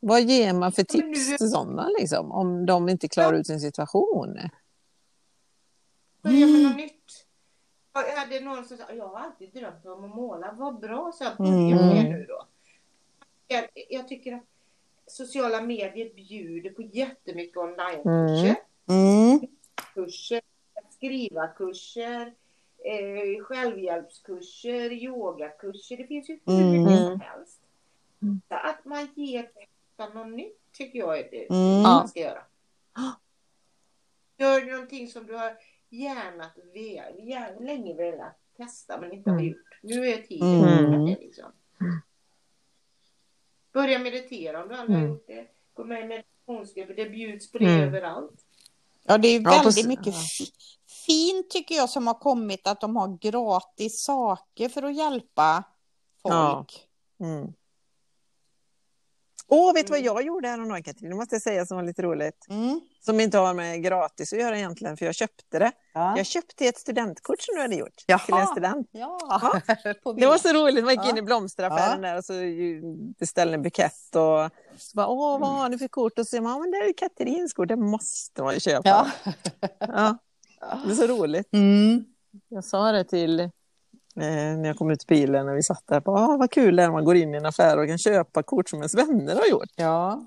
[0.01, 3.61] Vad ger man för tips nu- till sådana liksom, om de inte klarar ut sin
[3.61, 4.39] situation?
[6.23, 7.27] börja med något nytt.
[7.93, 10.53] Jag hade någon som sa, jag har alltid drömt om att måla.
[10.59, 11.77] Vad bra, så jag börjar Mm.
[11.87, 12.47] med det nu då.
[13.49, 14.43] Jag, jag tycker att
[15.07, 18.57] sociala medier bjuder på jättemycket onlinekurser.
[18.89, 19.41] Mm.
[19.95, 20.41] kurser,
[20.91, 22.35] skrivarkurser,
[22.85, 25.97] eh, självhjälpskurser, yogakurser.
[25.97, 26.83] Det finns ju hur Mm.
[26.83, 27.61] mycket som helst.
[28.49, 29.51] Så att man ger
[30.07, 31.83] detta något nytt tycker jag är det Mm.
[31.83, 32.43] man ska göra.
[34.39, 35.57] Gör någonting som du har
[35.89, 39.49] gärna, gärna länge velat testa men inte har Mm.
[39.49, 39.79] gjort.
[39.83, 40.69] Nu är tiden Mm.
[40.93, 41.53] för det liksom.
[43.73, 45.11] Börja meditera om du aldrig har Mm.
[45.15, 45.47] gjort det.
[45.75, 46.95] Gå med i meditationsgrupper.
[46.95, 47.81] Det bjuds på det Mm.
[47.89, 48.45] överallt.
[49.05, 50.13] Ja, det är Ja, väldigt mycket Ja.
[50.39, 50.53] fi-
[51.07, 55.65] fint tycker jag som har kommit att de har gratis saker för att hjälpa
[56.23, 56.55] Ja.
[56.69, 56.89] folk.
[57.21, 57.53] Mm.
[59.51, 60.15] Åh, vet du vad Mm.
[60.15, 61.11] jag gjorde häromdagen Katrin?
[61.11, 62.47] Det måste jag säga som var lite roligt.
[62.49, 62.81] Mm.
[63.01, 65.73] Som inte har med gratis att göra egentligen, för jag köpte det.
[65.95, 66.17] Ja.
[66.17, 68.19] Jag köpte ett studentkort som du hade gjort Jaha.
[68.19, 68.89] till en student.
[68.91, 69.19] Ja.
[70.03, 71.11] På Det var så roligt, man gick Ja.
[71.11, 72.33] in i blomsteraffären där och så
[73.19, 76.19] beställde en bukett och så bara, åh vad har ni för kort?
[76.19, 78.89] Och så säger man, ja men det är Katrins kort, det måste man ju köpa.
[78.89, 79.07] Ja.
[79.79, 80.17] Ja,
[80.85, 81.49] det är så roligt.
[81.53, 82.05] Mm.
[82.49, 83.51] Jag sa det till
[84.29, 86.83] när jag kom ut i bilen och vi satt där, bara, ah, vad kul det
[86.83, 89.35] är när man går in i en affär och kan köpa kort som ens vänner
[89.37, 89.71] har gjort.
[89.77, 90.27] ja.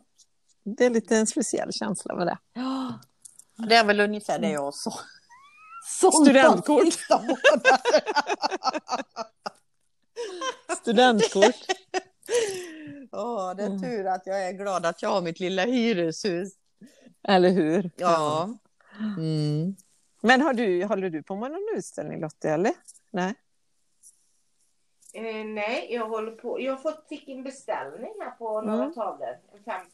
[0.65, 2.37] Det är lite en speciell känsla med det.
[2.53, 2.99] Ja.
[3.69, 4.93] Det är väl ungefär det jag sa.
[5.85, 6.83] Sånt Studentkort.
[10.81, 11.55] Studentkort.
[13.11, 13.81] Ja, det är Mm.
[13.81, 16.49] tur att jag är glad att jag har mitt lilla hyreshus.
[17.27, 17.91] Eller hur?
[17.95, 18.49] Ja.
[19.17, 19.75] Mm.
[20.21, 22.73] Men har du, håller du på med någon utställning Lottie, eller?
[23.11, 23.33] Nej?
[25.14, 26.61] Eh, nej, jag håller på.
[26.61, 28.93] Jag har fått, fick en beställning här på några Mm.
[28.93, 29.38] tavlor.
[29.53, 29.86] En fem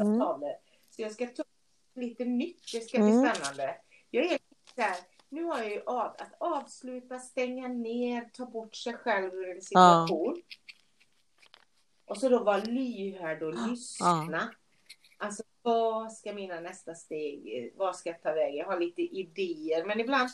[0.00, 0.20] Mm.
[0.20, 0.52] tavlor.
[0.90, 1.44] Så jag ska ta
[1.94, 2.72] lite nytt.
[2.72, 3.34] Det ska bli Mm.
[3.34, 3.76] spännande.
[4.10, 4.38] Jag är
[4.74, 4.96] så här,
[5.28, 9.62] nu har jag ju av, att avsluta, stänga ner, ta bort sig själv ur en
[9.62, 10.42] situation.
[12.04, 14.54] Och så då vara lyhörd och lyssna.
[15.18, 18.56] Alltså vad ska mina nästa steg, vad ska jag ta vägen?
[18.56, 20.30] Jag har lite idéer men ibland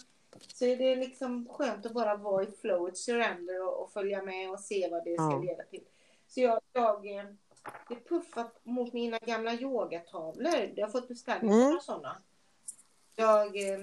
[0.55, 4.51] så är det liksom skönt att bara vara i flowet, surrender och, och följa med
[4.51, 5.43] och se vad det ska Ja.
[5.43, 5.85] leda till.
[6.29, 7.25] Så jag, jag eh,
[7.89, 10.73] det puffar mot mina gamla yogatavlor.
[10.77, 11.69] Jag har fått beställning på Mm.
[11.69, 12.17] några sådana.
[13.17, 13.79] Jag eh,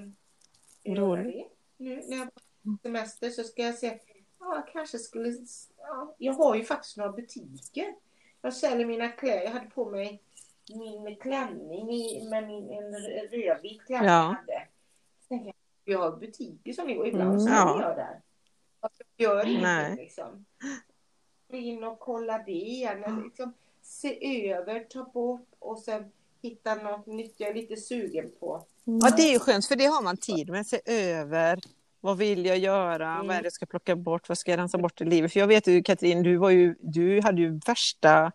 [0.83, 1.33] gör Roligt.
[1.77, 2.31] det nu när jag är
[2.63, 3.99] på semester så ska jag se.
[4.39, 5.33] Ja, kanske skulle.
[5.77, 7.95] Ja, jag har ju faktiskt några butiker.
[8.41, 9.41] Jag säljer mina kläder.
[9.43, 10.21] Jag hade på mig
[10.73, 11.85] min klänning
[12.29, 12.93] med min en
[13.31, 14.35] rödvit klänning Ja.
[14.39, 14.67] hade.
[15.91, 17.77] Jag har butiker som ligger och ibland Mm, så ja.
[17.79, 18.21] är jag där.
[18.79, 20.45] Och jag gör ingenting liksom.
[21.51, 22.83] Gå in och kolla det.
[22.83, 26.11] Eller liksom, se över, ta bort och sen
[26.41, 28.65] hitta något nytt jag är lite sugen på.
[28.83, 30.67] Ja, det är ju skönt, för det har man tid med.
[30.67, 31.59] Se över,
[31.99, 33.27] vad vill jag göra, Mm.
[33.27, 35.33] vad är det jag ska plocka bort, vad ska jag rensa bort i livet?
[35.33, 38.31] För jag vet ju, Katrin, du, var ju, du hade ju värsta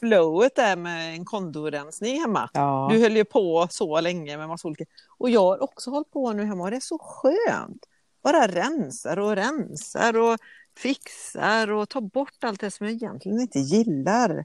[0.00, 2.50] flowet där med en kondorensning hemma.
[2.52, 2.88] Ja.
[2.92, 4.84] Du höll ju på så länge med massa olika...
[5.18, 7.86] Och jag har också hållit på nu hemma och det är så skönt.
[8.22, 10.38] bara rensar och rensar och
[10.76, 14.44] fixar och tar bort allt det som jag egentligen inte gillar.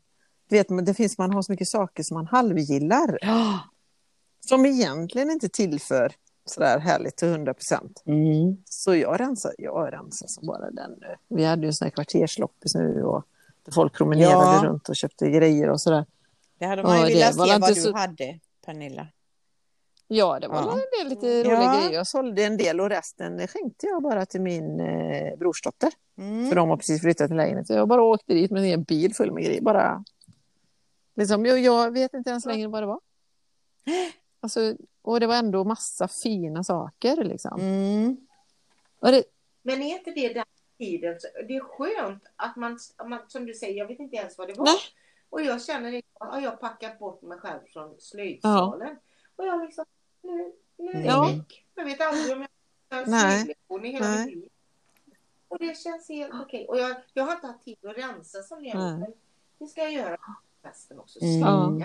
[0.49, 3.17] Du vet, det finns, man har så mycket saker som man halvgillar.
[3.21, 3.59] Ja.
[4.39, 6.13] Som egentligen inte tillför
[6.45, 8.03] sådär härligt till 100 procent.
[8.05, 8.57] Mm.
[8.65, 11.15] Så jag rensar, jag rensar som bara den nu.
[11.27, 13.25] Vi hade ju en sån här kvartersloppis nu och
[13.71, 14.61] folk promenerade Ja.
[14.63, 16.05] runt och köpte grejer och sådär.
[16.59, 19.07] Det hade man ju Ja, velat se vad du så- hade, Pernilla.
[20.07, 20.71] Ja, det var Ja.
[20.71, 21.43] en del lite Ja.
[21.43, 21.91] roliga grejer.
[21.91, 25.89] Jag sålde en del och resten skänkte jag bara till min eh, brorsdotter.
[26.17, 26.49] Mm.
[26.49, 27.67] För de har precis flyttat till lägenhet.
[27.67, 29.61] Så jag bara åkte dit med en bil full med grejer.
[29.61, 30.03] Bara...
[31.15, 32.99] Liksom, jag, jag vet inte ens längre vad det var.
[34.39, 37.23] Alltså, och det var ändå massa fina saker.
[37.23, 37.59] Liksom.
[37.61, 38.17] Mm.
[39.01, 39.23] Det,
[39.63, 40.43] Men är inte det den
[40.85, 42.79] tiden, så- det är skönt att man,
[43.27, 44.65] som du säger, jag vet inte ens vad det var.
[44.65, 44.79] Nej.
[45.29, 48.97] Och jag känner att jag har packat bort mig själv från slöjdsalen.
[49.35, 49.85] Och jag liksom,
[50.21, 51.27] nu, nu är det Ja.
[51.27, 51.65] väck.
[51.75, 52.47] Jag vet aldrig om
[52.89, 53.55] jag har en Nej.
[53.83, 54.35] i hela Nej.
[54.35, 54.49] liv.
[55.47, 56.67] Och det känns helt okej.
[56.67, 58.97] Och jag, jag har inte haft tid att rensa som jag Nej.
[58.99, 59.13] men
[59.57, 61.19] Det ska jag göra på festen också.
[61.21, 61.83] Mm.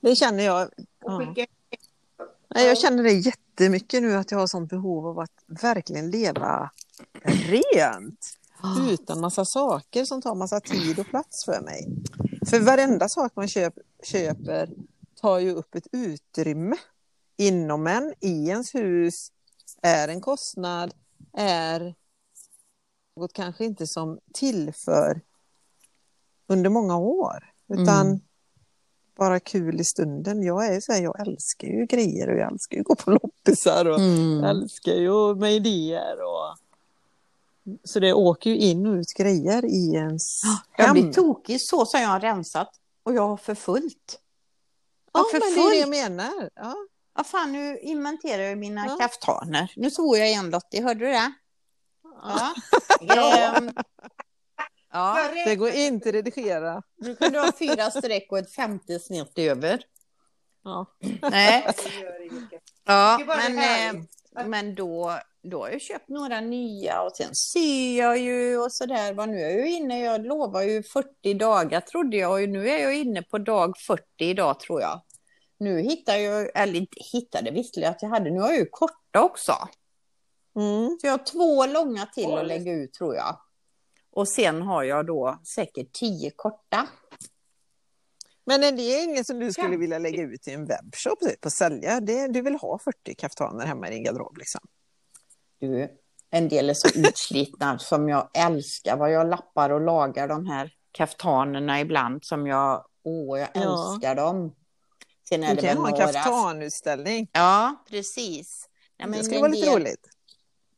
[0.00, 0.70] Det känner jag.
[1.00, 1.18] Ja.
[1.18, 1.52] skicka
[2.54, 6.70] Nej, jag känner det jättemycket nu att jag har sånt behov av att verkligen leva
[7.24, 8.36] rent.
[8.90, 11.88] Utan massa saker som tar massa tid och plats för mig.
[12.46, 14.70] För varenda sak man köp, köper
[15.20, 16.76] tar ju upp ett utrymme
[17.36, 19.14] inom en, i ens hus,
[19.82, 20.94] är en kostnad,
[21.32, 21.94] är
[23.16, 25.20] något kanske inte som tillför
[26.46, 27.44] under många år.
[27.68, 28.20] Utan Mm.
[29.16, 30.42] bara kul i stunden.
[30.42, 33.10] Jag är så här, jag älskar ju grejer och jag älskar ju att gå på
[33.10, 34.44] loppisar och Mm.
[34.44, 36.16] älskar ju med idéer.
[36.22, 36.56] Och...
[37.84, 40.42] Så det åker ju in och ut grejer i ens
[40.76, 40.92] Jag hem.
[40.94, 42.70] blir tokig så som jag har rensat.
[43.02, 44.20] Och jag har för fullt.
[45.12, 46.50] Ja, för men det är det jag menar.
[46.54, 46.74] Ja.
[47.16, 48.96] Ja, fan, nu inventerar jag mina Ja.
[48.96, 49.72] kaftaner.
[49.76, 51.32] Nu såg jag igen Lottie, hörde du det?
[52.22, 52.54] Ja.
[53.00, 53.54] Ja.
[53.56, 53.70] Ehm,
[54.92, 55.18] ja.
[55.36, 56.82] Jag Det går inte att redigera.
[56.96, 59.82] Du kunde ha fyra streck och ett femte snitt över.
[60.64, 60.86] Ja.
[61.22, 61.66] Nej.
[62.84, 63.58] Ja, men,
[64.38, 68.72] eh, men då, då har jag köpt några nya och sen syr jag ju och
[68.72, 69.12] sådär.
[69.14, 72.78] Vad nu är jag inne, jag lovar ju 40 dagar trodde jag och nu är
[72.78, 75.00] jag inne på dag 40 idag tror jag.
[75.58, 79.22] Nu hittar jag, eller inte hittade visste att jag hade, nu har jag ju korta
[79.22, 79.52] också.
[80.56, 80.98] Mm.
[81.00, 83.40] Så jag har två långa till att lägga ut tror jag.
[84.12, 86.86] Och sen har jag då säkert tio korta.
[88.44, 89.78] Men är det inget som du skulle Ja.
[89.78, 92.00] vilja lägga ut i en webbshop typ, och sälja?
[92.00, 94.60] Det, du vill ha 40 kaftaner hemma i din garderob liksom?
[95.60, 95.88] Du,
[96.30, 100.72] en del är så utslitna som jag älskar vad jag lappar och lagar de här
[100.92, 103.60] kaftanerna ibland som jag, åh jag Ja.
[103.94, 104.54] älskar dem.
[105.28, 107.30] Sen är Du kan ha en kaftanutställning.
[107.32, 108.68] Ja, precis.
[108.98, 110.08] Nej, men det skulle vara lite del, roligt.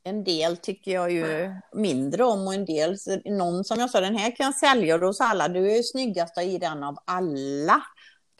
[0.04, 4.16] en del tycker jag ju mindre om och en del, någon som jag sa, den
[4.16, 7.82] här kan jag sälja sa alla, du är ju snyggast i den av alla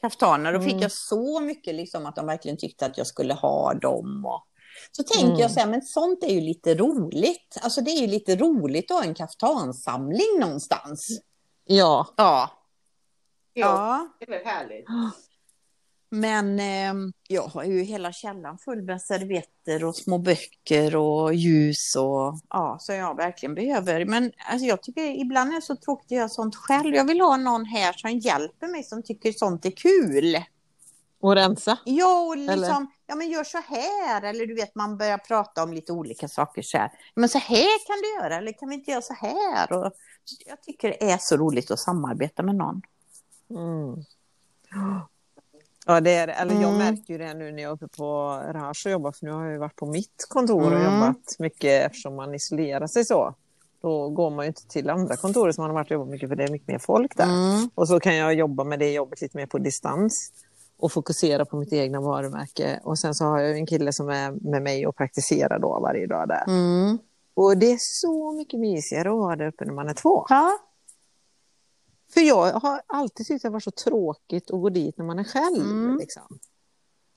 [0.01, 0.53] kaftaner.
[0.53, 0.81] Då fick Mm.
[0.81, 4.25] jag så mycket liksom att de verkligen tyckte att jag skulle ha dem.
[4.25, 4.47] Och...
[4.91, 5.39] Så tänker Mm.
[5.39, 7.57] jag så här, men sånt är ju lite roligt.
[7.61, 11.07] Alltså det är ju lite roligt att ha en kaftansamling någonstans.
[11.65, 12.13] Ja.
[12.17, 12.49] Ja.
[13.53, 14.85] Ja, det är väl härligt.
[16.09, 16.93] Men eh,
[17.27, 22.77] jag har ju hela källaren full med servetter och små böcker och ljus och ja,
[22.79, 24.05] så jag verkligen behöver.
[24.05, 26.95] Men alltså, jag tycker ibland är det så tråkigt att göra sånt själv.
[26.95, 30.37] Jag vill ha någon här som hjälper mig som tycker sånt är kul.
[31.23, 31.77] Och rensa.
[31.85, 32.87] Ja, och liksom, Eller?
[33.07, 34.21] ja men gör så här.
[34.21, 36.91] Eller du vet, man börjar prata om lite olika saker så här.
[37.15, 39.73] Men så här kan du göra, eller kan vi inte göra så här?
[39.73, 39.91] Och,
[40.45, 42.81] jag tycker det är så roligt att samarbeta med någon.
[43.49, 44.03] Mm.
[45.85, 46.27] Ja, det är.
[46.27, 46.77] Eller jag Mm.
[46.77, 49.43] märker ju det nu när jag är uppe på Raj och jobbar, för nu har
[49.43, 50.93] jag ju varit på mitt kontor och Mm.
[50.93, 53.35] jobbat mycket eftersom man isolerar sig så.
[53.81, 56.29] Då går man ju inte till andra kontor som man har varit och jobbat mycket
[56.29, 57.23] för det är mycket mer folk där.
[57.23, 57.69] Mm.
[57.75, 60.31] Och så kan jag jobba med det jobbet lite mer på distans
[60.83, 62.79] och fokusera på mitt egna varumärke.
[62.83, 66.07] Och sen så har jag en kille som är med mig och praktiserar då varje
[66.07, 66.43] dag där.
[66.47, 66.97] Mm.
[67.33, 70.25] Och det är så mycket mysigare att vara där uppe när man är två.
[70.29, 70.51] Ja.
[72.13, 75.19] För jag har alltid tyckt att det var så tråkigt att gå dit när man
[75.19, 75.63] är själv.
[75.63, 75.97] Mm.
[75.97, 76.39] Liksom.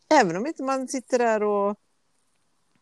[0.08, 1.76] Även om inte man sitter där och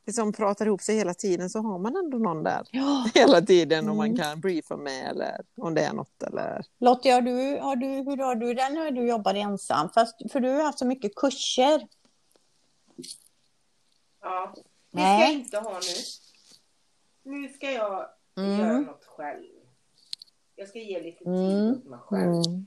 [0.07, 3.07] liksom pratar ihop sig hela tiden så har man ändå någon där ja.
[3.15, 3.97] hela tiden om Mm.
[3.97, 6.23] man kan briefa med eller om det är något.
[6.23, 6.65] Eller...
[6.81, 9.89] Lottie, har du, har du, hur har du det när du jobbar ensam?
[9.95, 11.89] Fast, för du har haft så mycket kurser.
[14.21, 14.55] Ja.
[14.91, 17.33] Det ska jag inte ha nu.
[17.41, 18.61] Nu ska jag Mm.
[18.61, 19.45] göra något själv.
[20.57, 21.73] Jag ska ge lite tid Mm.
[21.73, 22.33] åt mig själv.
[22.47, 22.67] Mm.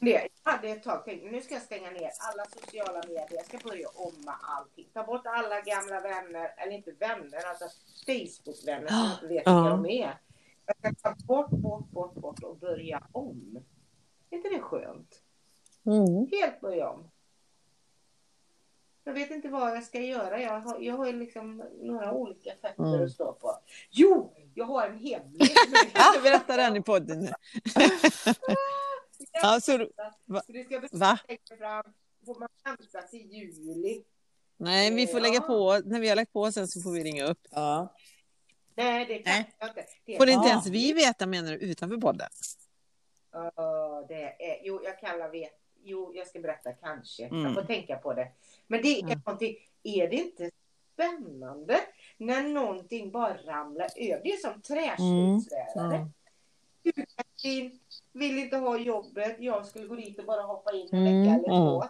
[0.00, 0.28] Det.
[0.44, 3.28] Jag hade ett tag tänkt nu ska jag stänga ner alla sociala medier.
[3.30, 4.88] Jag ska börja om med allting.
[4.92, 7.64] Ta bort alla gamla vänner, eller inte vänner, alltså
[8.06, 9.68] Facebook-vänner som jag inte vet vilka Ja.
[9.68, 10.18] de är.
[10.66, 13.58] Jag ska ta bort, bort, bort, bort och börja om.
[14.30, 15.22] Är inte det skönt?
[15.86, 16.26] Mm.
[16.30, 17.10] Helt börja om.
[19.04, 20.40] Jag vet inte vad jag ska göra.
[20.40, 23.04] Jag har, jag har liksom några olika fötter Mm.
[23.04, 23.58] att stå på.
[23.90, 25.50] Jo, jag har en hemlig.
[26.14, 27.22] Jag berättar den i podden
[29.42, 29.48] nu.
[29.48, 29.78] Ja, så,
[30.26, 30.42] va?
[30.46, 31.18] Så det ska Va?
[31.28, 31.92] lägga fram.
[32.26, 34.04] Får man vänta till juli?
[34.56, 35.40] Nej, vi får lägga Ja.
[35.40, 35.80] på.
[35.84, 37.46] När vi har lagt på sen så får vi ringa upp.
[37.50, 37.94] Ja.
[38.74, 39.54] Nej, det kan Nej.
[39.58, 39.84] jag inte.
[40.04, 40.50] Det Får inte Ja.
[40.50, 42.28] ens vi veta menar du utanför podden?
[44.08, 45.60] Det är, jo, jag kan la vet.
[45.82, 47.24] Jo, jag ska berätta kanske.
[47.26, 47.44] Mm.
[47.44, 48.28] Jag får tänka på det.
[48.66, 49.16] Men det är Ja.
[49.26, 49.56] någonting.
[49.82, 50.50] Är det inte
[50.94, 51.80] spännande
[52.16, 54.20] när någonting bara ramlar över?
[54.24, 55.96] Det är som träskidslärare.
[55.96, 56.08] Mm.
[56.82, 56.92] Du
[57.42, 57.78] Katrin,
[58.12, 59.36] vill inte ha jobbet.
[59.40, 61.84] Jag skulle gå dit och bara hoppa in en Mm, vecka eller två.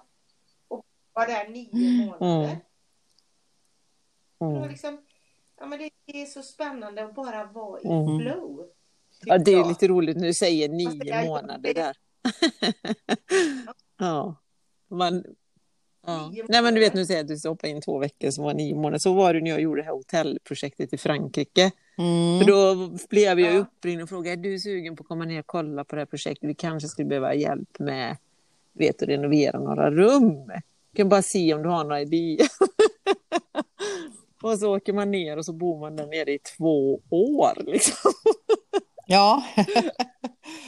[0.69, 2.45] Och vara där nio månader.
[2.45, 2.59] Mm.
[4.39, 4.69] Det, var Mm.
[4.71, 4.99] liksom,
[5.61, 8.19] ja, men det är så spännande att bara vara i Mm.
[8.21, 8.67] flow.
[9.25, 11.97] Ja, det är lite roligt när du säger nio månader där.
[13.99, 14.35] ja.
[14.89, 15.25] Man,
[16.07, 16.33] ja.
[16.49, 18.45] Nej, men du vet nu säger jag att du ska hoppa in två veckor som
[18.45, 18.99] var nio månader.
[18.99, 21.71] Så var det när jag gjorde det här hotellprojektet i Frankrike.
[21.99, 22.39] Mm.
[22.41, 23.59] För då blev jag Ja.
[23.59, 26.07] uppringd och frågade, är du sugen på att komma ner och kolla på det här
[26.07, 26.49] projektet?
[26.51, 28.17] Vi kanske skulle behöva hjälp med
[28.73, 30.35] vet, att renovera några rum.
[30.93, 32.47] Du kan bara se om du har några idéer.
[34.43, 37.63] och så åker man ner och så bor man där nere i två år.
[37.67, 38.13] Liksom.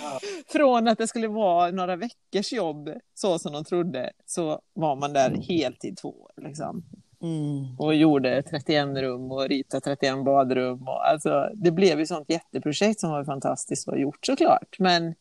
[0.02, 0.20] Ja.
[0.46, 5.12] Från att det skulle vara några veckors jobb, så som de trodde, så var man
[5.12, 6.32] där heltid två år.
[6.36, 6.84] Liksom.
[7.22, 7.76] Mm.
[7.78, 10.88] Och gjorde 31 rum och ritade 31 badrum.
[10.88, 14.76] Och, alltså, det blev ju sånt jätteprojekt som var fantastiskt att ha gjort såklart.
[14.78, 15.14] Men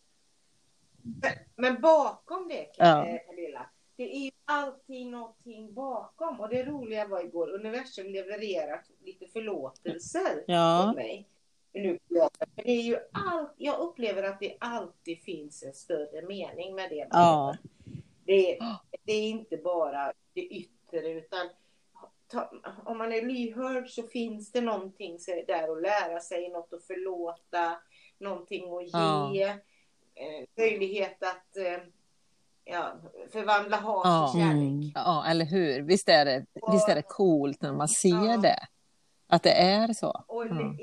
[1.56, 3.06] Men bakom det, Ja.
[3.08, 3.66] eh, Camilla,
[3.96, 6.40] det är ju alltid någonting bakom.
[6.40, 10.90] Och det roliga var igår, universum levererat lite förlåtelser Ja.
[10.90, 11.28] åt mig.
[11.74, 16.22] Nu, ja, men det är ju allt, jag upplever att det alltid finns en större
[16.28, 17.56] mening med det Ja.
[18.26, 18.60] Det,
[19.04, 21.50] det är inte bara det yttre utan
[22.28, 22.52] ta,
[22.86, 25.18] om man är lyhörd så finns det någonting
[25.48, 27.78] där att lära sig, något att förlåta,
[28.20, 29.32] någonting att Ja.
[29.34, 31.80] ge, eh, möjlighet att eh,
[32.66, 32.94] ja,
[33.32, 34.30] förvandla hat Ja.
[34.34, 34.58] till kärlek.
[34.62, 34.92] Mm.
[34.96, 35.82] Ja, eller hur?
[35.82, 38.38] Visst är det, visst är det coolt när man ser Ja.
[38.38, 38.60] det?
[39.28, 40.24] Att det är så.
[40.28, 40.76] Och, Ja.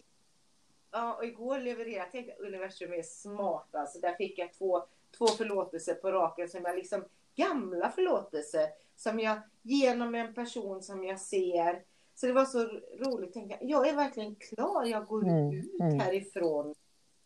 [0.99, 3.99] Ja, och igår levererade jag, tänkte universum är smart alltså.
[4.01, 4.83] Där fick jag två,
[5.19, 11.05] två förlåtelser på raken som jag liksom, gamla förlåtelser som jag genom en person som
[11.05, 11.83] jag ser.
[12.15, 12.65] Så det var så
[13.05, 16.01] roligt, tänka, jag är verkligen klar, jag går Mm, ut mm.
[16.01, 16.75] härifrån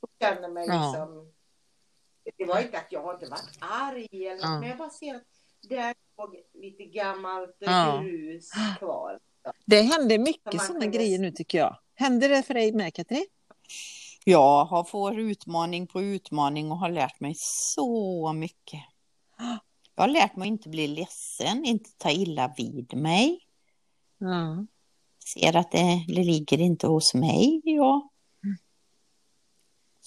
[0.00, 0.74] och känner mig Ja.
[0.86, 1.32] liksom,
[2.36, 4.60] det var inte att jag har inte varit arg eller något, Ja.
[4.60, 5.22] men jag bara ser att
[5.68, 8.00] där låg lite gammalt Ja.
[8.04, 9.18] grus kvar.
[9.66, 11.76] Det händer mycket sådana kunde- grejer nu tycker jag.
[11.94, 13.26] Händer det för dig med Katrin?
[14.24, 18.80] Jag har fått utmaning på utmaning och har lärt mig så mycket.
[19.94, 23.40] Jag har lärt mig att inte bli ledsen, inte ta illa vid mig.
[24.18, 24.66] Ja.
[25.34, 27.60] Ser att det, det ligger inte hos mig.
[27.64, 28.08] Ja.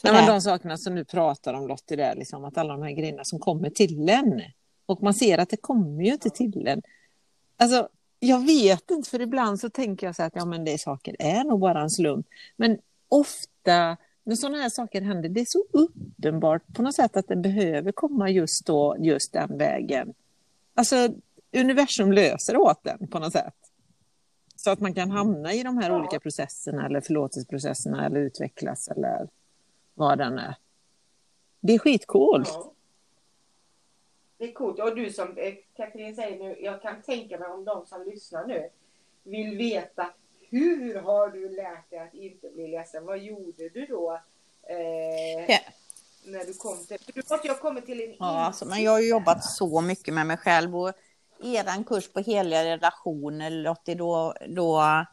[0.03, 2.91] Nej, men de sakerna som du pratar om Lottie, där, liksom, att alla de här
[2.91, 4.41] grejerna som kommer till en.
[4.85, 6.81] Och man ser att det kommer ju inte till en.
[7.57, 7.89] Alltså,
[8.19, 11.43] jag vet inte, för ibland så tänker jag så att ja, men det saker är
[11.43, 12.27] nog bara en slump.
[12.55, 12.77] Men
[13.09, 17.35] ofta när sådana här saker händer, det är så uppenbart på något sätt att det
[17.35, 20.13] behöver komma just då, just den vägen.
[20.73, 20.95] Alltså,
[21.57, 23.53] universum löser åt den på något sätt.
[24.55, 25.99] Så att man kan hamna i de här Ja.
[25.99, 29.27] olika processerna eller förlåtelseprocesserna eller utvecklas eller
[29.93, 30.55] vad den är.
[31.59, 32.49] Det är skitcoolt.
[32.53, 32.71] Ja.
[34.37, 34.79] Det är coolt.
[34.79, 38.47] Och du som eh, Katrin säger nu, jag kan tänka mig om de som lyssnar
[38.47, 38.69] nu
[39.23, 40.09] vill veta
[40.49, 43.05] hur har du lärt dig att inte bli ledsen?
[43.05, 44.19] Vad gjorde du då?
[44.69, 45.59] Eh, Ja.
[46.27, 46.97] När du kom till...
[47.13, 50.13] Du måste ha kommit till en Ja, alltså, men jag har ju jobbat så mycket
[50.13, 50.93] med mig själv och
[51.43, 55.05] eran kurs på heliga relationer Lottie, då, då,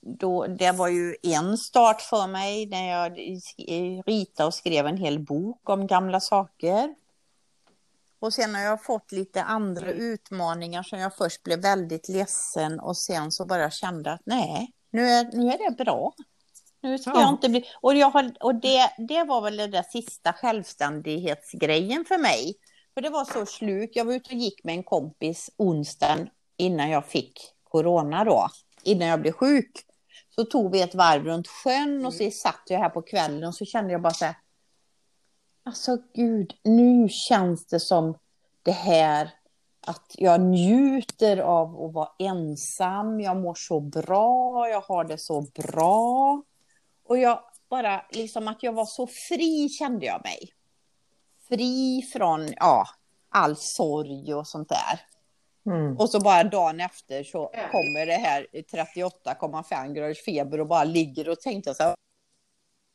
[0.00, 3.18] då, det var ju en start för mig när jag
[4.06, 6.94] ritade och skrev en hel bok om gamla saker.
[8.20, 12.96] Och sen har jag fått lite andra utmaningar som jag först blev väldigt ledsen och
[12.96, 16.14] sen så bara kände att nej, nu är, nu är det bra.
[16.80, 17.20] Nu ska Ja.
[17.20, 17.64] jag inte bli...
[17.80, 22.54] Och, jag har, och det, det var väl den där sista självständighetsgrejen för mig.
[22.94, 23.90] För det var så slut.
[23.94, 27.32] Jag var ute och gick med en kompis onsdagen innan jag fick
[27.64, 28.48] corona då.
[28.82, 29.70] Innan jag blev sjuk.
[30.34, 33.54] Så tog vi ett varv runt sjön och så satt jag här på kvällen och
[33.54, 34.34] så kände jag bara så här.
[35.68, 38.18] Alltså gud, nu känns det som
[38.62, 39.30] det här
[39.86, 43.20] att jag njuter av att vara ensam.
[43.20, 46.42] Jag mår så bra, jag har det så bra.
[47.04, 47.40] Och jag
[47.70, 50.38] bara, liksom att jag var så fri kände jag mig.
[51.48, 52.86] Fri från, ja,
[53.28, 55.00] all sorg och sånt där.
[55.66, 55.96] Mm.
[55.96, 61.28] Och så bara dagen efter så kommer det här 38,5 graders feber och bara ligger
[61.28, 61.94] och tänkte så här.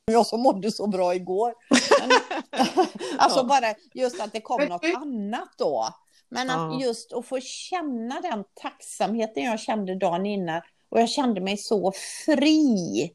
[0.11, 1.53] Jag som mådde så bra igår.
[1.99, 2.09] Men,
[3.17, 3.43] alltså Ja.
[3.43, 5.87] bara just att det kom något annat då.
[6.29, 6.79] Men att Ja.
[6.81, 10.61] just att få känna den tacksamheten jag kände dagen innan.
[10.89, 11.91] Och jag kände mig så
[12.25, 13.11] fri.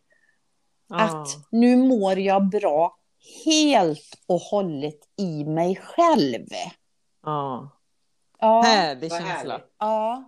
[0.88, 0.96] Ja.
[1.04, 2.98] Att nu mår jag bra
[3.44, 6.46] helt och hållet i mig själv.
[7.24, 7.70] Ja.
[8.40, 8.62] Ja.
[8.62, 9.60] Härlig känsla.
[9.78, 10.24] ja.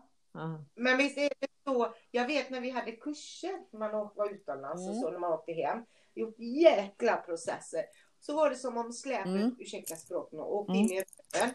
[0.76, 1.94] Men visst är det så.
[2.11, 5.00] Jag vet när vi hade kurser, man åkte- var utomlands och Mm.
[5.02, 5.78] så, när man åkte hem.
[6.14, 7.84] Gjort jäkla processer.
[8.20, 9.56] Så var det som om släpet, Mm.
[9.58, 10.84] ursäkta språket, åkte Mm.
[10.84, 11.50] in i öppen.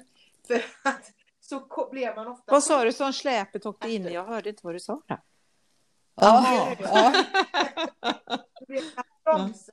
[0.47, 2.51] För att så blev man ofta...
[2.51, 4.03] Vad sa du som släpet åkte in?
[4.03, 5.01] Jag hörde inte vad du sa.
[5.07, 5.21] Där.
[6.21, 7.13] Man
[9.23, 9.71] bromsa,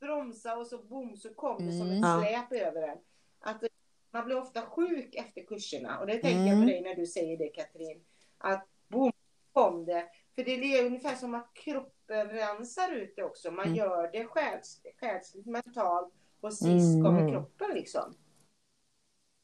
[0.00, 2.04] bromsa och så boom så kom det som Mm.
[2.04, 2.98] ett släp över en.
[3.40, 3.62] Att
[4.10, 6.60] man blir ofta sjuk efter kurserna och det tänker jag Mm.
[6.60, 8.04] på dig när du säger det Katrin.
[8.38, 9.12] Att boom
[9.52, 10.08] kom det.
[10.34, 13.50] För det är ungefär som att kroppen rensar ut det också.
[13.50, 13.76] Man Mm.
[13.76, 17.04] gör det själs, själsligt, mentalt och sist Mm.
[17.04, 18.14] kommer kroppen liksom.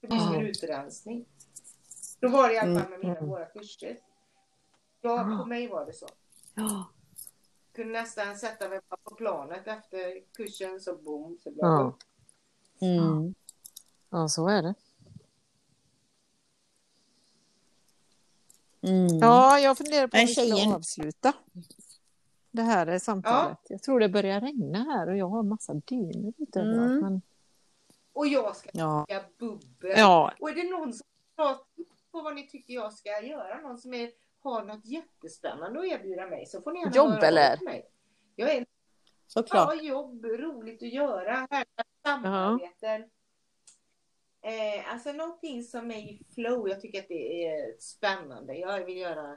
[0.01, 1.27] Det blir som en utrensning.
[2.21, 3.29] Då var det i alla fall med mina Mm.
[3.31, 3.99] våra kurser.
[5.01, 6.09] Ja, på mig var det så
[6.55, 6.91] Ja.
[7.73, 11.97] kunde nästan sätta mig på planet efter kursen så boom så blev Ja.
[12.81, 13.35] Mm.
[14.11, 14.75] ja, så är det.
[18.81, 19.19] Mm.
[19.19, 21.33] Ja, jag funderar på om vi ska avsluta
[22.55, 23.59] det här samtalet.
[23.69, 26.99] Jag tror det börjar regna här och jag har massa dynor ute Mm.
[27.01, 27.23] men...
[28.13, 29.05] Och jag ska Ja.
[29.09, 29.93] dricka bubbel.
[29.97, 31.55] Ja, Och är det någon som har
[32.13, 36.27] på vad ni tycker jag ska göra, någon som är, har något jättespännande att erbjuda
[36.27, 37.57] mig så får ni gärna Jobb, höra er eller?
[37.57, 37.87] till mig.
[38.37, 38.67] Jag är
[39.27, 39.75] Såklart.
[39.77, 43.03] Ja, jobb, roligt att göra, härliga samarbeten.
[44.43, 48.55] Eh, alltså någonting som är i flow, jag tycker att det är spännande.
[48.55, 49.37] Jag vill göra,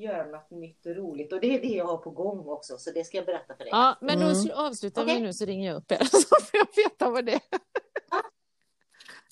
[0.00, 2.90] göra något nytt och roligt och det är det jag har på gång också så
[2.90, 3.68] det ska jag berätta för dig.
[3.72, 4.36] ja men då Mm.
[4.36, 5.14] sl- avslutar Okej.
[5.14, 7.40] vi nu så ringer jag upp er så får jag veta vad det är.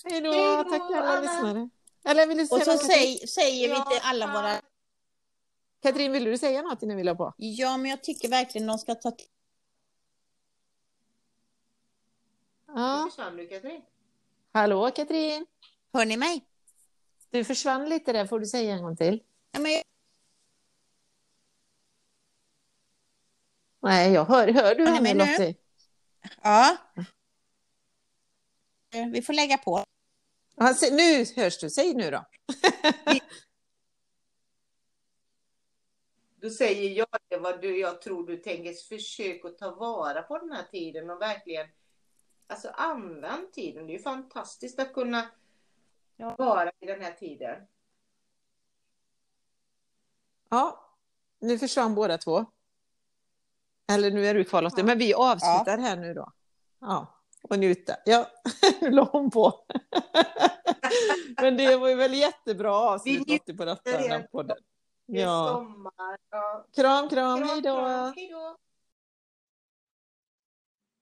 [0.03, 1.21] Hej då, Hej då, tack alla Anna.
[1.21, 1.69] lyssnare.
[2.05, 4.61] Eller vill du säga Och så säg, säger vi Ja, till alla våra...
[5.81, 7.33] Katrin, vill du säga något innan vi la på?
[7.37, 9.11] Ja, men jag tycker verkligen de ska ta...
[12.67, 13.07] Ja.
[13.09, 13.81] försvann du Katrin.
[14.53, 15.45] Hallå Katrin,
[15.93, 16.45] Hör ni mig?
[17.29, 19.23] du försvann lite där, får du säga en gång till?
[19.51, 19.83] Ja, men jag...
[23.81, 25.13] Nej, jag hör, hör du henne?
[25.13, 25.55] Lottie?
[26.43, 26.77] ja.
[28.93, 29.83] Eh, Vi får lägga på.
[30.75, 32.25] Se- nu hörs du, säg nu då.
[36.41, 38.73] Då säger jag det vad du, jag tror du tänker.
[38.73, 41.67] Försök att ta vara på den här tiden och verkligen
[42.47, 43.87] alltså använd tiden.
[43.87, 45.29] Det är ju fantastiskt att kunna
[46.17, 46.35] Ja.
[46.37, 47.67] vara i den här tiden.
[50.49, 50.95] Ja,
[51.39, 52.45] nu försvann båda två.
[53.89, 54.85] Eller nu är du kvar Lotte, Ja.
[54.85, 56.31] men vi avslutar här nu då.
[56.81, 57.07] Ja,
[57.43, 57.95] och njuta.
[58.05, 58.25] Ja,
[58.81, 59.53] nu la hon på.
[61.41, 64.57] men det var ju väl jättebra avslut Vi Lottie på detta, den här podden.
[65.07, 66.17] Det är Ja, sommar.
[66.31, 66.65] Ja.
[66.75, 67.47] kram, kram, kram.
[67.47, 68.55] Hej då.